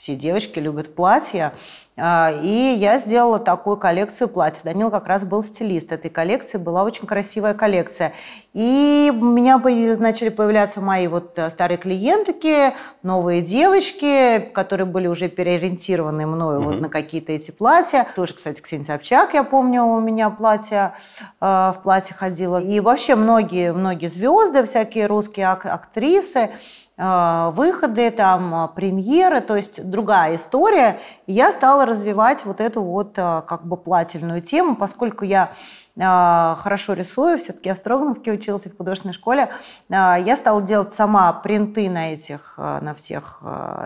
Все 0.00 0.16
девочки 0.16 0.58
любят 0.58 0.94
платья. 0.94 1.52
А, 1.94 2.32
и 2.42 2.74
я 2.78 2.98
сделала 2.98 3.38
такую 3.38 3.76
коллекцию 3.76 4.28
платьев. 4.28 4.62
Данил 4.62 4.90
как 4.90 5.06
раз 5.06 5.24
был 5.24 5.44
стилист 5.44 5.92
этой 5.92 6.10
коллекции, 6.10 6.56
была 6.56 6.84
очень 6.84 7.06
красивая 7.06 7.52
коллекция. 7.52 8.14
И 8.54 9.12
у 9.14 9.22
меня 9.22 9.58
начали 9.58 10.30
появляться 10.30 10.80
мои 10.80 11.06
вот 11.06 11.38
э, 11.38 11.50
старые 11.50 11.76
клиентки, 11.76 12.72
новые 13.02 13.42
девочки, 13.42 14.38
которые 14.54 14.86
были 14.86 15.06
уже 15.06 15.28
переориентированы 15.28 16.24
мною 16.24 16.60
mm-hmm. 16.60 16.64
вот 16.64 16.80
на 16.80 16.88
какие-то 16.88 17.32
эти 17.32 17.50
платья. 17.50 18.06
Тоже, 18.16 18.32
кстати, 18.32 18.62
Ксения 18.62 18.86
Собчак, 18.86 19.34
я 19.34 19.44
помню, 19.44 19.84
у 19.84 20.00
меня 20.00 20.30
платье, 20.30 20.94
э, 21.42 21.44
в 21.44 21.80
платье 21.82 22.16
ходила. 22.16 22.56
И 22.56 22.80
вообще 22.80 23.16
многие, 23.16 23.74
многие 23.74 24.08
звезды, 24.08 24.64
всякие 24.64 25.04
русские 25.04 25.48
ак- 25.48 25.66
актрисы, 25.66 26.48
выходы, 27.00 28.10
там, 28.10 28.64
э, 28.64 28.68
премьеры, 28.74 29.40
то 29.40 29.56
есть 29.56 29.88
другая 29.88 30.36
история. 30.36 30.98
И 31.26 31.32
я 31.32 31.50
стала 31.52 31.86
развивать 31.86 32.44
вот 32.44 32.60
эту 32.60 32.82
вот 32.82 33.14
э, 33.16 33.42
как 33.48 33.64
бы 33.64 33.78
плательную 33.78 34.42
тему, 34.42 34.76
поскольку 34.76 35.24
я 35.24 35.52
хорошо 35.98 36.94
рисую, 36.94 37.36
все-таки 37.36 37.68
я 37.68 37.74
в 37.74 37.78
Строгановке 37.78 38.32
училась 38.32 38.64
в 38.64 38.74
художественной 38.74 39.12
школе, 39.12 39.50
я 39.90 40.36
стала 40.36 40.62
делать 40.62 40.94
сама 40.94 41.30
принты 41.32 41.90
на 41.90 42.14
этих, 42.14 42.54
на 42.56 42.94
всех, 42.94 43.40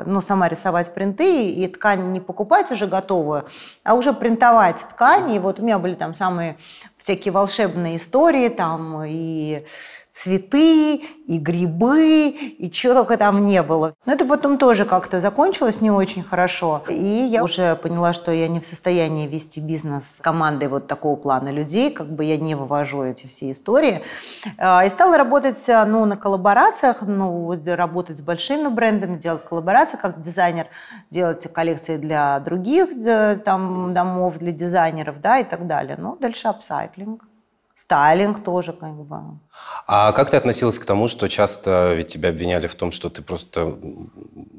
ну, 0.04 0.21
сама 0.21 0.49
рисовать 0.49 0.94
принты, 0.94 1.50
и 1.50 1.66
ткань 1.66 2.12
не 2.12 2.21
покупать 2.21 2.71
уже 2.71 2.87
готовую, 2.87 3.47
а 3.83 3.94
уже 3.94 4.12
принтовать 4.12 4.76
ткани. 4.90 5.37
И 5.37 5.38
вот 5.40 5.59
у 5.59 5.64
меня 5.64 5.80
были 5.80 5.94
там 5.94 6.14
самые 6.14 6.56
всякие 7.04 7.32
волшебные 7.32 7.99
истории, 7.99 8.49
там 8.49 9.04
и 9.04 9.66
цветы, 10.14 11.02
и 11.26 11.38
грибы, 11.38 12.28
и 12.28 12.70
чего 12.70 12.94
только 12.94 13.16
там 13.16 13.44
не 13.44 13.62
было. 13.64 13.94
Но 14.06 14.12
это 14.12 14.25
потом 14.25 14.58
тоже 14.58 14.84
как-то 14.84 15.20
закончилось 15.20 15.80
не 15.80 15.90
очень 15.90 16.23
хорошо. 16.23 16.84
И 16.88 16.94
я 16.94 17.42
уже 17.42 17.75
поняла, 17.75 18.12
что 18.12 18.30
я 18.30 18.46
не 18.46 18.61
в 18.61 18.66
состоянии 18.66 19.26
вести 19.26 19.58
бизнес 19.58 20.04
с 20.18 20.20
командой 20.20 20.68
вот 20.68 20.87
такого 20.87 21.16
плана 21.16 21.49
людей, 21.50 21.90
как 21.90 22.06
бы 22.06 22.25
я 22.25 22.37
не 22.37 22.54
вывожу 22.54 23.02
эти 23.02 23.26
все 23.26 23.50
истории. 23.50 24.02
А, 24.56 24.84
и 24.84 24.88
стала 24.88 25.18
работать 25.18 25.64
ну, 25.66 26.04
на 26.04 26.16
коллаборациях, 26.16 27.02
ну, 27.02 27.58
работать 27.66 28.18
с 28.18 28.20
большими 28.20 28.68
брендами, 28.68 29.18
делать 29.18 29.44
коллаборации, 29.44 29.96
как 29.96 30.23
дизайнер, 30.23 30.68
делать 31.11 31.52
коллекции 31.52 31.96
для 31.96 32.38
других 32.38 32.90
там, 33.44 33.92
домов, 33.92 34.38
для 34.38 34.52
дизайнеров, 34.52 35.20
да, 35.20 35.40
и 35.40 35.44
так 35.44 35.66
далее. 35.66 35.96
Ну, 35.99 36.16
дальше 36.20 36.46
апсайклинг. 36.95 37.25
Стайлинг 37.75 38.45
тоже 38.45 38.73
как 38.73 38.95
бы. 38.95 39.39
А 39.87 40.12
как 40.12 40.30
ты 40.30 40.37
относилась 40.37 40.78
к 40.78 40.84
тому, 40.87 41.08
что 41.08 41.28
часто 41.28 41.92
ведь 41.94 42.06
тебя 42.08 42.30
обвиняли 42.30 42.66
в 42.66 42.75
том, 42.75 42.90
что 42.90 43.11
ты 43.11 43.20
просто 43.20 43.76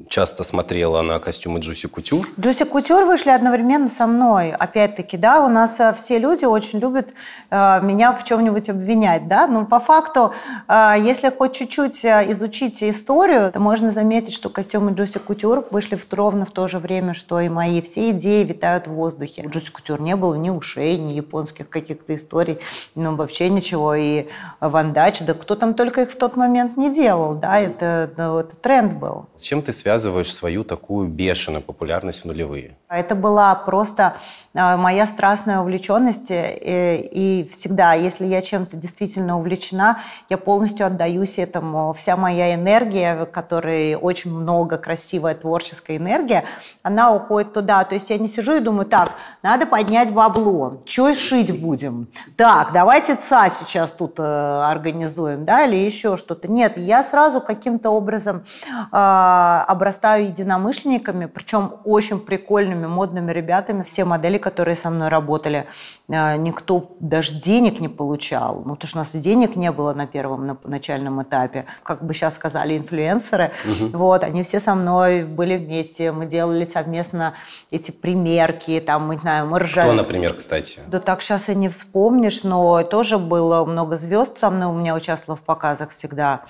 часто 0.08 0.44
смотрела 0.44 1.02
на 1.02 1.18
костюмы 1.18 1.58
Juicy 1.58 1.88
Couture? 1.88 2.24
Juicy 2.38 2.64
Couture 2.64 3.04
вышли 3.04 3.30
одновременно 3.30 3.88
со 3.88 4.06
мной. 4.06 4.52
Опять-таки, 4.52 5.16
да, 5.16 5.44
у 5.44 5.48
нас 5.48 5.80
э, 5.80 5.92
все 5.94 6.18
люди 6.18 6.44
очень 6.44 6.78
любят 6.78 7.08
э, 7.50 7.80
меня 7.82 8.12
в 8.12 8.24
чем-нибудь 8.24 8.68
обвинять, 8.68 9.26
да, 9.26 9.48
но 9.48 9.66
по 9.66 9.80
факту, 9.80 10.32
э, 10.68 10.94
если 11.00 11.30
хоть 11.30 11.54
чуть-чуть 11.54 12.04
э, 12.04 12.30
изучить 12.30 12.82
историю, 12.84 13.50
то 13.50 13.58
можно 13.58 13.90
заметить, 13.90 14.32
что 14.32 14.48
костюмы 14.48 14.92
Juicy 14.92 15.18
Couture 15.18 15.66
вышли 15.72 15.96
в, 15.96 16.06
ровно 16.12 16.44
в 16.44 16.52
то 16.52 16.68
же 16.68 16.78
время, 16.78 17.14
что 17.14 17.40
и 17.40 17.48
мои. 17.48 17.82
Все 17.82 18.10
идеи 18.10 18.44
витают 18.44 18.86
в 18.86 18.92
воздухе. 18.92 19.42
У 19.44 19.50
Juicy 19.50 19.72
Couture 19.72 20.00
не 20.00 20.14
было 20.14 20.34
ни 20.34 20.50
ушей, 20.50 20.96
ни 20.98 21.14
японских 21.14 21.68
каких-то 21.68 22.14
историй, 22.14 22.60
ну, 22.94 23.16
вообще 23.16 23.48
ничего. 23.48 23.96
И 23.96 24.26
Ван 24.60 24.85
Дач, 24.92 25.20
да 25.20 25.34
кто 25.34 25.54
там 25.54 25.74
только 25.74 26.02
их 26.02 26.12
в 26.12 26.16
тот 26.16 26.36
момент 26.36 26.76
не 26.76 26.92
делал, 26.92 27.34
да, 27.34 27.58
это, 27.58 28.10
ну, 28.16 28.38
это 28.38 28.54
тренд 28.56 28.94
был. 28.94 29.26
С 29.36 29.42
чем 29.42 29.62
ты 29.62 29.72
связываешь 29.72 30.32
свою 30.32 30.64
такую 30.64 31.08
бешеную 31.08 31.62
популярность 31.62 32.22
в 32.22 32.24
нулевые? 32.26 32.76
Это 32.88 33.16
была 33.16 33.54
просто 33.54 34.14
а, 34.58 34.76
моя 34.76 35.06
страстная 35.06 35.60
увлеченность, 35.60 36.30
э, 36.30 37.00
и 37.00 37.48
всегда, 37.52 37.92
если 37.92 38.24
я 38.24 38.40
чем-то 38.40 38.76
действительно 38.76 39.38
увлечена, 39.38 39.98
я 40.30 40.38
полностью 40.38 40.86
отдаюсь 40.86 41.38
этому. 41.38 41.92
Вся 41.92 42.16
моя 42.16 42.54
энергия, 42.54 43.26
которой 43.26 43.96
очень 43.96 44.32
много, 44.32 44.78
красивая 44.78 45.34
творческая 45.34 45.98
энергия, 45.98 46.44
она 46.82 47.12
уходит 47.12 47.52
туда. 47.52 47.84
То 47.84 47.94
есть 47.94 48.08
я 48.08 48.18
не 48.18 48.28
сижу 48.28 48.56
и 48.56 48.60
думаю, 48.60 48.86
так, 48.86 49.10
надо 49.42 49.66
поднять 49.66 50.12
бабло, 50.12 50.82
что 50.86 51.12
шить 51.14 51.60
будем? 51.60 52.08
Так, 52.36 52.70
давайте 52.72 53.16
ЦА 53.16 53.50
сейчас 53.50 53.90
тут 53.90 54.18
э, 54.18 54.22
организуем, 54.22 55.44
да, 55.44 55.66
или 55.66 55.76
еще 55.76 56.16
что-то. 56.16 56.48
Нет, 56.48 56.78
я 56.78 57.02
сразу 57.02 57.42
каким-то 57.42 57.90
образом 57.90 58.44
э, 58.66 59.64
обрастаю 59.66 60.26
единомышленниками, 60.28 61.26
причем 61.26 61.74
очень 61.84 62.20
прикольными, 62.20 62.75
модными 62.84 63.32
ребятами, 63.32 63.82
все 63.82 64.04
модели, 64.04 64.36
которые 64.36 64.76
со 64.76 64.90
мной 64.90 65.08
работали, 65.08 65.66
а, 66.10 66.36
никто 66.36 66.90
даже 67.00 67.32
денег 67.32 67.80
не 67.80 67.88
получал. 67.88 68.56
Ну, 68.66 68.74
потому 68.74 68.88
что 68.88 68.98
у 68.98 69.00
нас 69.00 69.14
и 69.14 69.18
денег 69.18 69.56
не 69.56 69.72
было 69.72 69.94
на 69.94 70.06
первом 70.06 70.46
на 70.46 70.56
начальном 70.64 71.22
этапе. 71.22 71.64
Как 71.82 72.04
бы 72.04 72.12
сейчас 72.12 72.34
сказали 72.34 72.76
инфлюенсеры. 72.76 73.52
Угу. 73.64 73.96
Вот, 73.96 74.22
они 74.22 74.42
все 74.42 74.60
со 74.60 74.74
мной 74.74 75.24
были 75.24 75.56
вместе. 75.56 76.12
Мы 76.12 76.26
делали 76.26 76.66
совместно 76.66 77.34
эти 77.70 77.90
примерки. 77.90 78.78
Там, 78.84 79.10
не 79.10 79.18
знаю, 79.18 79.46
мы 79.46 79.60
ржали. 79.60 79.86
Кто, 79.86 79.96
например, 79.96 80.34
кстати? 80.34 80.80
Да 80.88 81.00
так 81.00 81.22
сейчас 81.22 81.48
и 81.48 81.54
не 81.54 81.68
вспомнишь, 81.70 82.42
но 82.42 82.82
тоже 82.82 83.18
было 83.18 83.64
много 83.64 83.96
звезд 83.96 84.38
со 84.38 84.50
мной. 84.50 84.68
У 84.68 84.74
меня 84.74 84.94
участвовало 84.94 85.36
в 85.36 85.42
показах 85.42 85.90
всегда. 85.90 86.42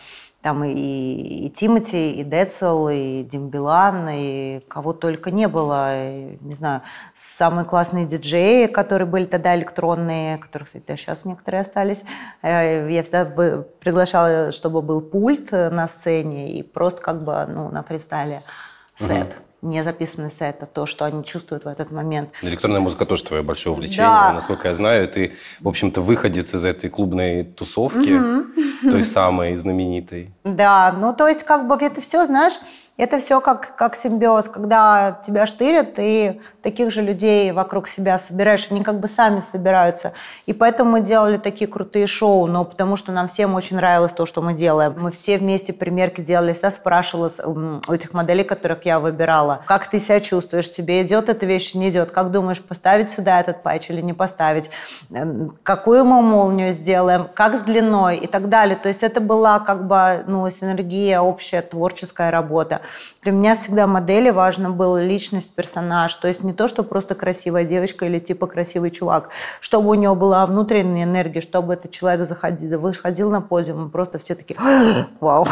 Там 0.47 0.63
и, 0.63 1.47
и 1.47 1.51
Тимати, 1.51 2.13
и 2.13 2.23
Децл, 2.23 2.87
и 2.89 3.25
Димбилан, 3.25 4.09
и 4.13 4.61
кого 4.69 4.93
только 4.93 5.33
не 5.33 5.49
было. 5.49 6.07
И, 6.09 6.39
не 6.41 6.55
знаю, 6.55 6.83
самые 7.17 7.65
классные 7.65 8.07
диджеи, 8.07 8.67
которые 8.67 9.09
были 9.09 9.25
тогда 9.25 9.57
электронные, 9.57 10.39
которые, 10.39 10.67
кстати, 10.67 10.85
да, 10.87 10.97
сейчас 10.97 11.25
некоторые 11.25 11.63
остались. 11.63 12.05
Э, 12.43 12.89
я 12.89 13.03
всегда 13.03 13.25
приглашала, 13.25 14.53
чтобы 14.53 14.83
был 14.83 15.01
пульт 15.01 15.51
на 15.51 15.89
сцене 15.89 16.53
и 16.53 16.63
просто 16.63 17.03
как 17.03 17.25
бы 17.25 17.45
ну, 17.49 17.69
на 17.71 17.83
фристайле 17.83 18.43
сет. 18.97 19.27
Угу 19.27 19.47
не 19.63 19.83
записанный 19.83 20.31
сет, 20.31 20.57
а 20.63 20.67
то, 20.67 20.87
что 20.87 21.05
они 21.05 21.25
чувствуют 21.25 21.65
в 21.65 21.69
этот 21.69 21.91
момент. 21.91 22.31
Электронная 22.43 22.81
музыка 22.81 23.05
тоже 23.07 23.25
твое 23.25 23.43
большое 23.43 23.75
увлечение. 23.75 24.07
Да. 24.07 24.33
Насколько 24.33 24.69
я 24.69 24.75
знаю, 24.75 25.09
ты, 25.09 25.33
в 25.61 25.69
общем-то, 25.69 26.01
выходец 26.01 26.55
из 26.55 26.65
этой 26.65 26.89
клубной 26.91 27.45
тусовки, 27.45 28.11
угу. 28.11 28.56
Той 28.83 29.03
самой 29.03 29.57
знаменитой. 29.57 30.31
Да, 30.45 30.95
ну 30.97 31.13
то 31.13 31.29
есть 31.29 31.43
как 31.43 31.67
бы 31.67 31.77
это 31.77 32.01
все, 32.01 32.27
знаешь, 32.27 32.55
это 32.97 33.19
все 33.19 33.41
как, 33.41 33.77
как 33.77 33.95
симбиоз, 33.95 34.49
когда 34.49 35.21
тебя 35.27 35.47
штырят, 35.47 35.95
и 35.99 36.41
таких 36.63 36.91
же 36.91 37.03
людей 37.03 37.53
вокруг 37.53 37.89
себя 37.89 38.19
собираешь, 38.19 38.69
они 38.71 38.83
как 38.83 39.01
бы 39.01 39.09
сами 39.09 39.41
собираются. 39.41 40.13
И 40.47 40.55
поэтому 40.55 40.93
мы 40.93 41.01
делали 41.03 41.37
такие 41.37 41.69
крутые 41.69 42.07
шоу, 42.07 42.47
но 42.47 42.65
потому 42.65 42.97
что 42.97 43.13
нам 43.13 43.29
всем 43.29 43.55
очень 43.55 43.77
нравилось 43.77 44.13
то, 44.13 44.25
что 44.25 44.41
мы 44.41 44.55
делаем. 44.55 44.95
Мы 44.97 45.11
все 45.11 45.37
вместе 45.37 45.75
примерки 45.75 46.23
делали, 46.23 46.55
всегда 46.55 46.71
спрашивала 46.71 47.31
у 47.45 47.93
этих 47.93 48.15
моделей, 48.15 48.45
которых 48.45 48.87
я 48.87 48.99
выбирала, 48.99 49.63
как 49.67 49.91
ты 49.91 50.01
себя 50.01 50.21
чувствуешь, 50.21 50.73
тебе 50.73 51.03
идет 51.03 51.29
эта 51.29 51.45
вещь, 51.45 51.75
не 51.75 51.91
идет, 51.91 52.13
как 52.13 52.31
думаешь, 52.31 52.63
поставить 52.63 53.11
сюда 53.11 53.41
этот 53.41 53.63
патч 53.63 53.91
или 53.91 54.01
не 54.01 54.15
поставить, 54.15 54.71
эм, 55.11 55.57
какую 55.63 56.05
мы 56.05 56.23
молнию 56.23 56.73
сделаем, 56.73 57.29
как 57.35 57.57
с 57.57 57.61
длиной 57.61 58.17
и 58.17 58.27
так 58.27 58.49
далее. 58.49 58.77
То 58.77 58.89
есть 58.89 59.03
это 59.03 59.21
была 59.21 59.61
как 59.61 59.87
бы 59.87 60.25
ну, 60.27 60.51
синергия, 60.51 61.21
общая 61.21 61.61
творческая 61.61 62.31
работа. 62.31 62.81
Для 63.23 63.33
меня 63.33 63.57
всегда 63.57 63.87
модели 63.87 64.31
важно 64.31 64.71
было 64.71 65.03
личность, 65.03 65.55
персонаж. 65.55 66.15
То 66.15 66.29
есть 66.29 66.43
не 66.43 66.53
то, 66.53 66.69
что 66.69 66.83
просто 66.83 67.15
красивая 67.15 67.65
девочка 67.65 68.07
или 68.07 68.19
типа 68.19 68.47
красивый 68.47 68.91
чувак. 68.91 69.31
Чтобы 69.61 69.91
у 69.91 69.95
него 69.95 70.15
была 70.15 70.47
внутренняя 70.47 71.05
энергия, 71.05 71.41
чтобы 71.41 71.75
этот 71.75 71.91
человек 71.91 72.29
заходил, 72.29 72.81
выходил 72.81 73.31
на 73.31 73.41
подиум, 73.41 73.89
и 73.89 73.91
просто 73.91 74.19
все 74.19 74.35
таки 74.35 74.57
вау. 75.21 75.47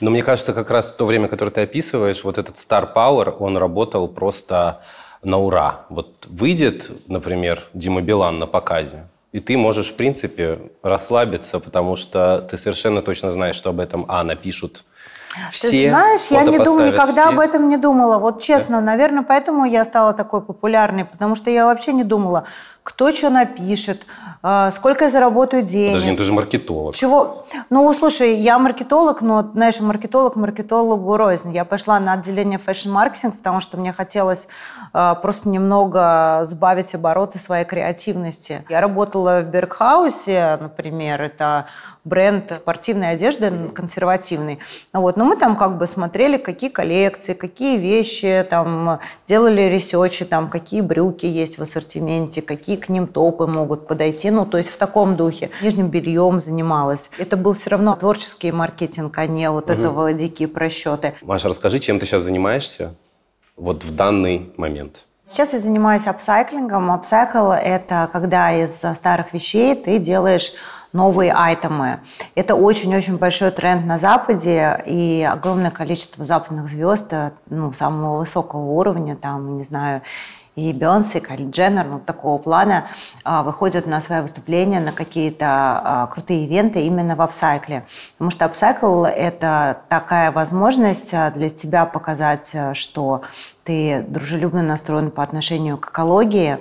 Но 0.00 0.10
мне 0.10 0.22
кажется, 0.22 0.52
как 0.52 0.70
раз 0.70 0.90
в 0.90 0.96
то 0.96 1.06
время, 1.06 1.28
которое 1.28 1.50
ты 1.50 1.62
описываешь, 1.62 2.24
вот 2.24 2.38
этот 2.38 2.56
Star 2.56 2.88
Power, 2.94 3.36
он 3.38 3.56
работал 3.56 4.08
просто 4.08 4.80
на 5.22 5.38
ура. 5.38 5.86
Вот 5.88 6.26
выйдет, 6.28 6.90
например, 7.08 7.62
Дима 7.72 8.00
Билан 8.00 8.38
на 8.38 8.46
показе, 8.46 9.06
и 9.32 9.40
ты 9.40 9.56
можешь, 9.56 9.90
в 9.90 9.96
принципе, 9.96 10.60
расслабиться, 10.82 11.58
потому 11.58 11.96
что 11.96 12.46
ты 12.48 12.56
совершенно 12.56 13.02
точно 13.02 13.32
знаешь, 13.32 13.56
что 13.56 13.70
об 13.70 13.80
этом, 13.80 14.04
а, 14.08 14.22
напишут 14.22 14.84
все. 15.50 15.70
Ты 15.70 15.88
знаешь, 15.90 16.26
я 16.30 16.44
не 16.44 16.58
думаю, 16.58 16.92
никогда 16.92 17.26
все. 17.26 17.32
об 17.32 17.40
этом 17.40 17.68
не 17.68 17.76
думала. 17.76 18.18
Вот 18.18 18.42
честно, 18.42 18.80
да. 18.80 18.86
наверное, 18.86 19.22
поэтому 19.22 19.64
я 19.64 19.84
стала 19.84 20.12
такой 20.12 20.40
популярной, 20.40 21.04
потому 21.04 21.36
что 21.36 21.50
я 21.50 21.66
вообще 21.66 21.92
не 21.92 22.04
думала, 22.04 22.44
кто 22.84 23.12
что 23.12 23.30
напишет, 23.30 24.02
а, 24.42 24.70
сколько 24.70 25.06
я 25.06 25.10
заработаю 25.10 25.62
денег. 25.62 25.92
Подожди, 25.92 26.10
ну 26.10 26.16
ты 26.18 26.22
же 26.22 26.32
маркетолог. 26.34 26.94
Чего? 26.94 27.46
Ну, 27.70 27.92
слушай, 27.94 28.36
я 28.36 28.58
маркетолог, 28.58 29.22
но, 29.22 29.42
знаешь, 29.42 29.80
маркетолог 29.80 30.36
маркетологу 30.36 31.16
рознь. 31.16 31.52
Я 31.54 31.64
пошла 31.64 31.98
на 31.98 32.12
отделение 32.12 32.58
fashion-маркетинг, 32.58 33.38
потому 33.38 33.62
что 33.62 33.78
мне 33.78 33.94
хотелось 33.94 34.48
э, 34.92 35.14
просто 35.22 35.48
немного 35.48 36.42
сбавить 36.44 36.94
обороты 36.94 37.38
своей 37.38 37.64
креативности. 37.64 38.66
Я 38.68 38.82
работала 38.82 39.40
в 39.40 39.46
Бергхаусе, 39.46 40.58
например, 40.60 41.22
это 41.22 41.66
бренд 42.04 42.52
спортивной 42.52 43.10
одежды 43.10 43.50
консервативный. 43.74 44.58
Вот. 44.92 45.16
Но 45.16 45.24
мы 45.24 45.36
там 45.36 45.56
как 45.56 45.78
бы 45.78 45.86
смотрели, 45.88 46.36
какие 46.36 46.70
коллекции, 46.70 47.32
какие 47.32 47.78
вещи, 47.78 48.46
там, 48.48 49.00
делали 49.26 49.62
ресерчи, 49.62 50.24
там, 50.24 50.48
какие 50.48 50.80
брюки 50.80 51.26
есть 51.26 51.58
в 51.58 51.62
ассортименте, 51.62 52.42
какие 52.42 52.76
к 52.76 52.88
ним 52.88 53.06
топы 53.06 53.46
могут 53.46 53.86
подойти. 53.86 54.30
Ну, 54.30 54.44
то 54.44 54.58
есть 54.58 54.70
в 54.70 54.76
таком 54.76 55.16
духе. 55.16 55.50
Нижним 55.62 55.88
бельем 55.88 56.40
занималась. 56.40 57.10
Это 57.18 57.36
был 57.36 57.54
все 57.54 57.70
равно 57.70 57.96
творческий 57.96 58.52
маркетинг, 58.52 59.16
а 59.18 59.26
не 59.26 59.50
вот 59.50 59.70
угу. 59.70 59.72
этого 59.72 60.12
дикие 60.12 60.48
просчеты. 60.48 61.14
Маша, 61.22 61.48
расскажи, 61.48 61.78
чем 61.78 61.98
ты 61.98 62.06
сейчас 62.06 62.22
занимаешься 62.22 62.94
вот 63.56 63.84
в 63.84 63.94
данный 63.94 64.52
момент? 64.56 65.06
Сейчас 65.26 65.54
я 65.54 65.58
занимаюсь 65.58 66.06
апсайклингом. 66.06 66.90
Апсайкл– 66.90 67.50
это 67.52 68.10
когда 68.12 68.52
из 68.52 68.76
старых 68.76 69.32
вещей 69.32 69.74
ты 69.74 69.98
делаешь 69.98 70.52
новые 70.94 71.32
айтемы. 71.32 71.98
Это 72.34 72.54
очень-очень 72.54 73.18
большой 73.18 73.50
тренд 73.50 73.84
на 73.84 73.98
Западе, 73.98 74.82
и 74.86 75.28
огромное 75.30 75.70
количество 75.70 76.24
западных 76.24 76.70
звезд, 76.70 77.12
э, 77.12 77.32
ну, 77.50 77.72
самого 77.72 78.20
высокого 78.20 78.62
уровня, 78.70 79.16
там, 79.16 79.58
не 79.58 79.64
знаю, 79.64 80.00
и 80.56 80.72
Бейонсе, 80.72 81.18
и 81.18 81.20
Кайли 81.20 81.50
Дженнер, 81.50 81.84
ну, 81.84 81.98
такого 81.98 82.38
плана, 82.38 82.86
а, 83.24 83.42
выходят 83.42 83.86
на 83.86 84.00
свои 84.00 84.20
выступления, 84.20 84.78
на 84.78 84.92
какие-то 84.92 85.46
а, 85.48 86.06
крутые 86.06 86.44
ивенты 86.44 86.80
именно 86.82 87.16
в 87.16 87.22
апсайкле. 87.22 87.84
Потому 88.12 88.30
что 88.30 88.44
апсайкл– 88.44 89.04
это 89.04 89.78
такая 89.88 90.30
возможность 90.30 91.12
а, 91.12 91.32
для 91.32 91.50
тебя 91.50 91.86
показать, 91.86 92.54
что 92.74 93.22
ты 93.64 94.04
дружелюбно 94.06 94.62
настроен 94.62 95.10
по 95.10 95.22
отношению 95.22 95.78
к 95.78 95.90
экологии, 95.90 96.58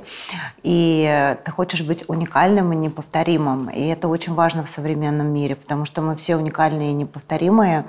и 0.64 1.36
ты 1.44 1.52
хочешь 1.52 1.82
быть 1.82 2.06
уникальным 2.08 2.72
и 2.72 2.76
неповторимым. 2.76 3.70
И 3.70 3.88
это 3.88 4.08
очень 4.08 4.34
важно 4.34 4.64
в 4.64 4.70
современном 4.70 5.28
мире, 5.28 5.56
потому 5.56 5.86
что 5.86 6.02
мы 6.02 6.16
все 6.16 6.38
уникальные 6.38 6.92
и 6.92 6.94
неповторимые. 6.94 7.86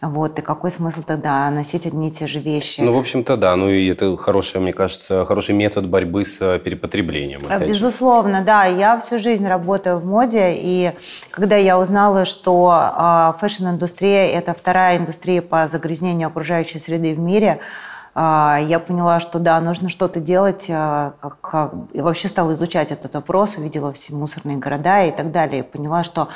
Вот, 0.00 0.38
и 0.38 0.42
какой 0.42 0.70
смысл 0.70 1.02
тогда 1.04 1.50
носить 1.50 1.86
одни 1.86 2.08
и 2.08 2.12
те 2.12 2.26
же 2.26 2.38
вещи? 2.38 2.82
Ну, 2.82 2.92
в 2.92 2.98
общем-то, 2.98 3.36
да. 3.36 3.56
Ну, 3.56 3.68
и 3.68 3.88
это 3.88 4.16
хороший, 4.16 4.60
мне 4.60 4.72
кажется, 4.72 5.24
хороший 5.24 5.54
метод 5.54 5.88
борьбы 5.88 6.24
с 6.24 6.40
э, 6.40 6.58
перепотреблением. 6.60 7.42
Безусловно, 7.66 8.38
же. 8.38 8.44
да. 8.44 8.64
Я 8.66 9.00
всю 9.00 9.18
жизнь 9.18 9.46
работаю 9.46 9.98
в 9.98 10.06
моде, 10.06 10.54
и 10.56 10.92
когда 11.30 11.56
я 11.56 11.78
узнала, 11.78 12.26
что 12.26 12.92
э, 12.96 13.32
фэшн-индустрия– 13.40 14.28
это 14.38 14.54
вторая 14.54 14.98
индустрия 14.98 15.42
по 15.42 15.66
загрязнению 15.66 16.28
окружающей 16.28 16.78
среды 16.78 17.14
в 17.14 17.18
мире– 17.18 17.58
а, 17.70 17.97
я 18.20 18.80
поняла, 18.80 19.20
что 19.20 19.38
да, 19.38 19.60
нужно 19.60 19.90
что-то 19.90 20.18
делать. 20.18 20.66
А, 20.68 21.14
как, 21.20 21.40
как... 21.40 21.74
Я 21.92 22.02
вообще 22.02 22.26
стала 22.28 22.54
изучать 22.54 22.90
этот 22.90 23.14
вопрос, 23.14 23.56
увидела 23.56 23.92
все 23.92 24.14
мусорные 24.14 24.56
города 24.56 25.04
и 25.04 25.12
так 25.12 25.30
далее. 25.30 25.60
И 25.60 25.62
поняла, 25.62 26.02
что 26.02 26.28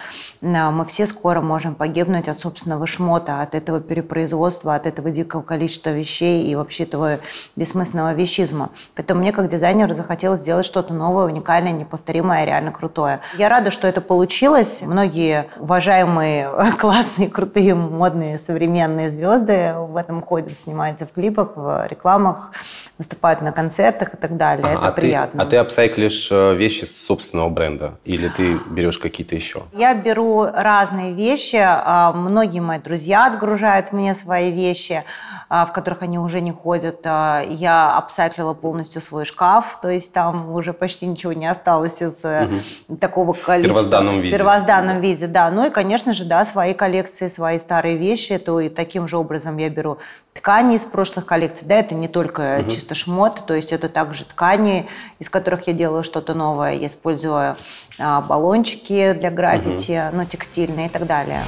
мы 0.42 0.84
все 0.84 1.06
скоро 1.06 1.40
можем 1.40 1.76
погибнуть 1.76 2.28
от 2.28 2.40
собственного 2.40 2.86
шмота, 2.86 3.42
от 3.42 3.54
этого 3.54 3.80
перепроизводства, 3.80 4.74
от 4.74 4.86
этого 4.86 5.10
дикого 5.10 5.42
количества 5.42 5.90
вещей 5.90 6.44
и 6.44 6.56
вообще 6.56 6.82
этого 6.82 7.20
бессмысленного 7.54 8.12
вещизма. 8.12 8.70
Поэтому 8.96 9.20
мне 9.20 9.30
как 9.30 9.48
дизайнеру 9.48 9.94
захотелось 9.94 10.40
сделать 10.40 10.66
что-то 10.66 10.92
новое, 10.92 11.26
уникальное, 11.26 11.70
неповторимое, 11.70 12.44
реально 12.44 12.72
крутое. 12.72 13.20
Я 13.38 13.48
рада, 13.48 13.70
что 13.70 13.86
это 13.86 14.00
получилось. 14.00 14.82
Многие 14.82 15.46
уважаемые, 15.58 16.50
классные, 16.78 17.28
крутые, 17.28 17.76
модные, 17.76 18.36
современные 18.38 19.10
звезды 19.10 19.74
в 19.76 19.96
этом 19.96 20.22
ходят, 20.22 20.58
снимаются 20.58 21.06
в 21.06 21.12
клипах, 21.12 21.52
в 21.54 21.86
рекламах, 21.86 22.50
выступают 22.98 23.42
на 23.42 23.52
концертах 23.52 24.14
и 24.14 24.16
так 24.16 24.36
далее. 24.36 24.66
Ага, 24.66 24.78
Это 24.78 24.88
а 24.88 24.92
приятно. 24.92 25.40
Ты, 25.40 25.46
а 25.46 25.50
ты 25.50 25.56
апсайклишь 25.58 26.28
э, 26.32 26.54
вещи 26.54 26.84
с 26.84 27.00
собственного 27.04 27.48
бренда 27.48 27.94
или 28.04 28.26
ты 28.26 28.58
берешь 28.68 28.98
какие-то 28.98 29.36
еще? 29.36 29.62
Я 29.72 29.94
беру 29.94 30.31
разные 30.40 31.12
вещи. 31.12 31.60
А, 31.60 32.12
многие 32.12 32.60
мои 32.60 32.78
друзья 32.78 33.26
отгружают 33.26 33.92
мне 33.92 34.14
свои 34.14 34.50
вещи, 34.50 35.04
в 35.52 35.72
которых 35.72 36.00
они 36.00 36.18
уже 36.18 36.40
не 36.40 36.50
ходят. 36.50 37.00
А, 37.04 37.42
я 37.42 37.94
апсайклила 37.94 38.54
полностью 38.54 39.02
свой 39.02 39.26
шкаф, 39.26 39.80
то 39.82 39.90
есть 39.90 40.10
там 40.14 40.50
уже 40.54 40.72
почти 40.72 41.04
ничего 41.04 41.34
не 41.34 41.46
осталось 41.46 42.00
из 42.00 42.24
угу. 42.24 42.96
такого 42.96 43.34
количества. 43.34 43.58
В 43.58 43.62
первозданном 43.62 44.20
виде. 44.22 44.34
В 44.34 44.38
первозданном 44.38 45.00
виде, 45.02 45.26
да. 45.26 45.50
Ну 45.50 45.66
и, 45.66 45.70
конечно 45.70 46.14
же, 46.14 46.24
да, 46.24 46.46
свои 46.46 46.72
коллекции, 46.72 47.28
свои 47.28 47.58
старые 47.58 47.98
вещи, 47.98 48.38
то 48.38 48.60
и 48.60 48.70
таким 48.70 49.06
же 49.06 49.18
образом 49.18 49.58
я 49.58 49.68
беру 49.68 49.98
ткани 50.32 50.76
из 50.76 50.84
прошлых 50.84 51.26
коллекций. 51.26 51.66
Да, 51.66 51.74
это 51.74 51.94
не 51.94 52.08
только 52.08 52.60
угу. 52.60 52.70
чисто 52.70 52.94
шмот, 52.94 53.44
то 53.46 53.52
есть 53.52 53.72
это 53.72 53.90
также 53.90 54.24
ткани, 54.24 54.86
из 55.18 55.28
которых 55.28 55.66
я 55.66 55.74
делаю 55.74 56.02
что-то 56.02 56.32
новое. 56.32 56.72
Я 56.72 56.86
использую 56.86 57.56
а, 57.98 58.22
баллончики 58.22 59.12
для 59.12 59.30
граффити, 59.30 60.08
угу. 60.08 60.16
ну, 60.16 60.24
текстильные 60.24 60.86
и 60.86 60.90
так 60.90 61.06
далее. 61.06 61.40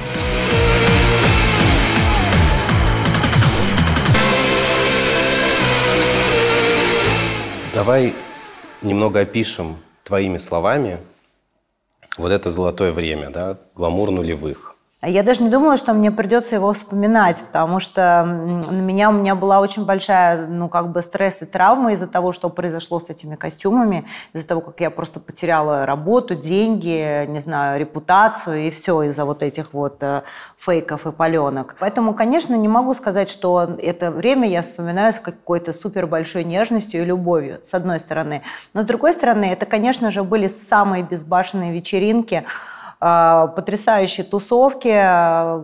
Давай 7.75 8.13
немного 8.81 9.19
опишем 9.19 9.75
твоими 10.05 10.37
словами 10.37 10.97
вот 12.17 12.31
это 12.31 12.49
золотое 12.49 12.93
время, 12.93 13.31
да, 13.31 13.57
гламур 13.75 14.11
нулевых. 14.11 14.74
Я 15.05 15.23
даже 15.23 15.43
не 15.43 15.49
думала, 15.49 15.77
что 15.77 15.93
мне 15.93 16.09
придется 16.09 16.55
его 16.55 16.73
вспоминать, 16.73 17.43
потому 17.43 17.79
что 17.79 18.23
на 18.25 18.81
меня 18.81 19.09
у 19.09 19.13
меня 19.13 19.35
была 19.35 19.59
очень 19.59 19.85
большая, 19.85 20.47
ну, 20.47 20.67
как 20.67 20.91
бы 20.91 21.03
стресс 21.03 21.41
и 21.41 21.45
травма 21.45 21.93
из-за 21.93 22.07
того, 22.07 22.33
что 22.33 22.49
произошло 22.49 22.99
с 22.99 23.09
этими 23.09 23.35
костюмами, 23.35 24.05
из-за 24.33 24.47
того, 24.47 24.61
как 24.61 24.79
я 24.81 24.89
просто 24.89 25.19
потеряла 25.19 25.85
работу, 25.85 26.33
деньги, 26.33 27.25
не 27.27 27.39
знаю, 27.39 27.79
репутацию 27.79 28.67
и 28.67 28.71
все 28.71 29.03
из-за 29.03 29.25
вот 29.25 29.43
этих 29.43 29.73
вот 29.73 30.01
э, 30.01 30.23
фейков 30.57 31.05
и 31.05 31.11
паленок. 31.11 31.75
Поэтому, 31.79 32.13
конечно, 32.13 32.55
не 32.55 32.67
могу 32.67 32.93
сказать, 32.95 33.29
что 33.29 33.77
это 33.77 34.09
время 34.09 34.47
я 34.47 34.63
вспоминаю 34.63 35.13
с 35.13 35.19
какой-то 35.19 35.73
супер 35.73 36.07
большой 36.07 36.43
нежностью 36.43 37.01
и 37.01 37.05
любовью, 37.05 37.59
с 37.63 37.73
одной 37.73 37.99
стороны. 37.99 38.41
Но 38.73 38.81
с 38.81 38.85
другой 38.85 39.13
стороны, 39.13 39.45
это, 39.45 39.65
конечно 39.65 40.11
же, 40.11 40.23
были 40.23 40.47
самые 40.47 41.03
безбашенные 41.03 41.71
вечеринки, 41.71 42.43
а, 42.43 42.74
потрясающие 43.05 44.23
тусовки, 44.23 44.89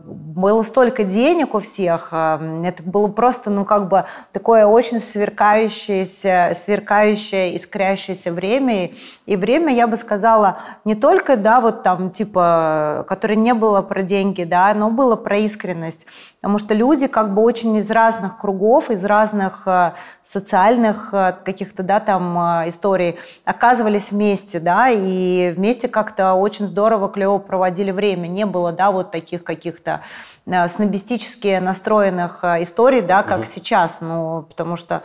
было 0.06 0.62
столько 0.62 1.04
денег 1.04 1.56
у 1.56 1.60
всех, 1.60 2.10
а, 2.12 2.40
это 2.64 2.84
было 2.84 3.08
просто, 3.08 3.50
ну, 3.50 3.66
как 3.66 3.90
бы 3.90 4.06
такое 4.32 4.68
очень 4.68 5.00
сверкающееся, 5.00 6.56
сверкающее, 6.56 7.58
искрящееся 7.58 8.32
время, 8.32 8.92
и 9.26 9.36
время, 9.36 9.74
я 9.74 9.88
бы 9.88 9.98
сказала, 9.98 10.60
не 10.86 10.94
только, 10.94 11.36
да, 11.36 11.62
вот 11.62 11.82
там, 11.82 12.12
типа, 12.12 13.06
которое 13.08 13.36
не 13.36 13.56
было 13.56 13.82
про 13.82 14.04
деньги, 14.04 14.44
да, 14.44 14.72
но 14.76 14.92
было 14.92 15.16
про 15.16 15.38
искренность, 15.38 16.06
потому 16.42 16.58
что 16.58 16.74
люди 16.74 17.06
как 17.06 17.34
бы 17.34 17.44
очень 17.44 17.78
из 17.78 17.90
разных 17.92 18.40
кругов, 18.40 18.90
из 18.90 19.06
разных 19.06 19.68
э, 19.68 19.94
социальных 20.24 21.14
э, 21.14 21.36
каких-то, 21.46 21.84
да, 21.84 22.00
там 22.00 22.38
э, 22.38 22.70
историй 22.70 23.20
оказывались 23.46 24.12
вместе, 24.12 24.60
да, 24.60 24.90
и 24.90 25.54
вместе 25.56 25.88
как-то 25.88 26.34
очень 26.34 26.68
здорово, 26.68 27.10
клево 27.10 27.38
проводили 27.38 27.92
время. 27.92 28.28
Не 28.28 28.48
было, 28.48 28.72
да, 28.72 28.92
вот 28.92 29.12
таких 29.12 29.44
каких-то 29.44 30.02
снобистически 30.46 31.60
настроенных 31.60 32.44
историй, 32.44 33.02
да, 33.02 33.22
как 33.22 33.42
угу. 33.42 33.48
сейчас, 33.48 34.02
ну, 34.02 34.44
потому 34.50 34.76
что 34.76 35.04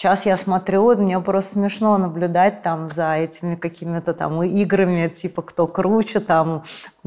Сейчас 0.00 0.24
я 0.24 0.38
смотрю, 0.38 0.96
мне 0.96 1.20
просто 1.20 1.52
смешно 1.52 1.98
наблюдать 1.98 2.62
там 2.62 2.88
за 2.88 3.16
этими 3.16 3.54
какими-то 3.54 4.14
там 4.14 4.42
играми, 4.42 5.08
типа 5.08 5.42
кто 5.42 5.66
круче, 5.66 6.20
там, 6.20 6.64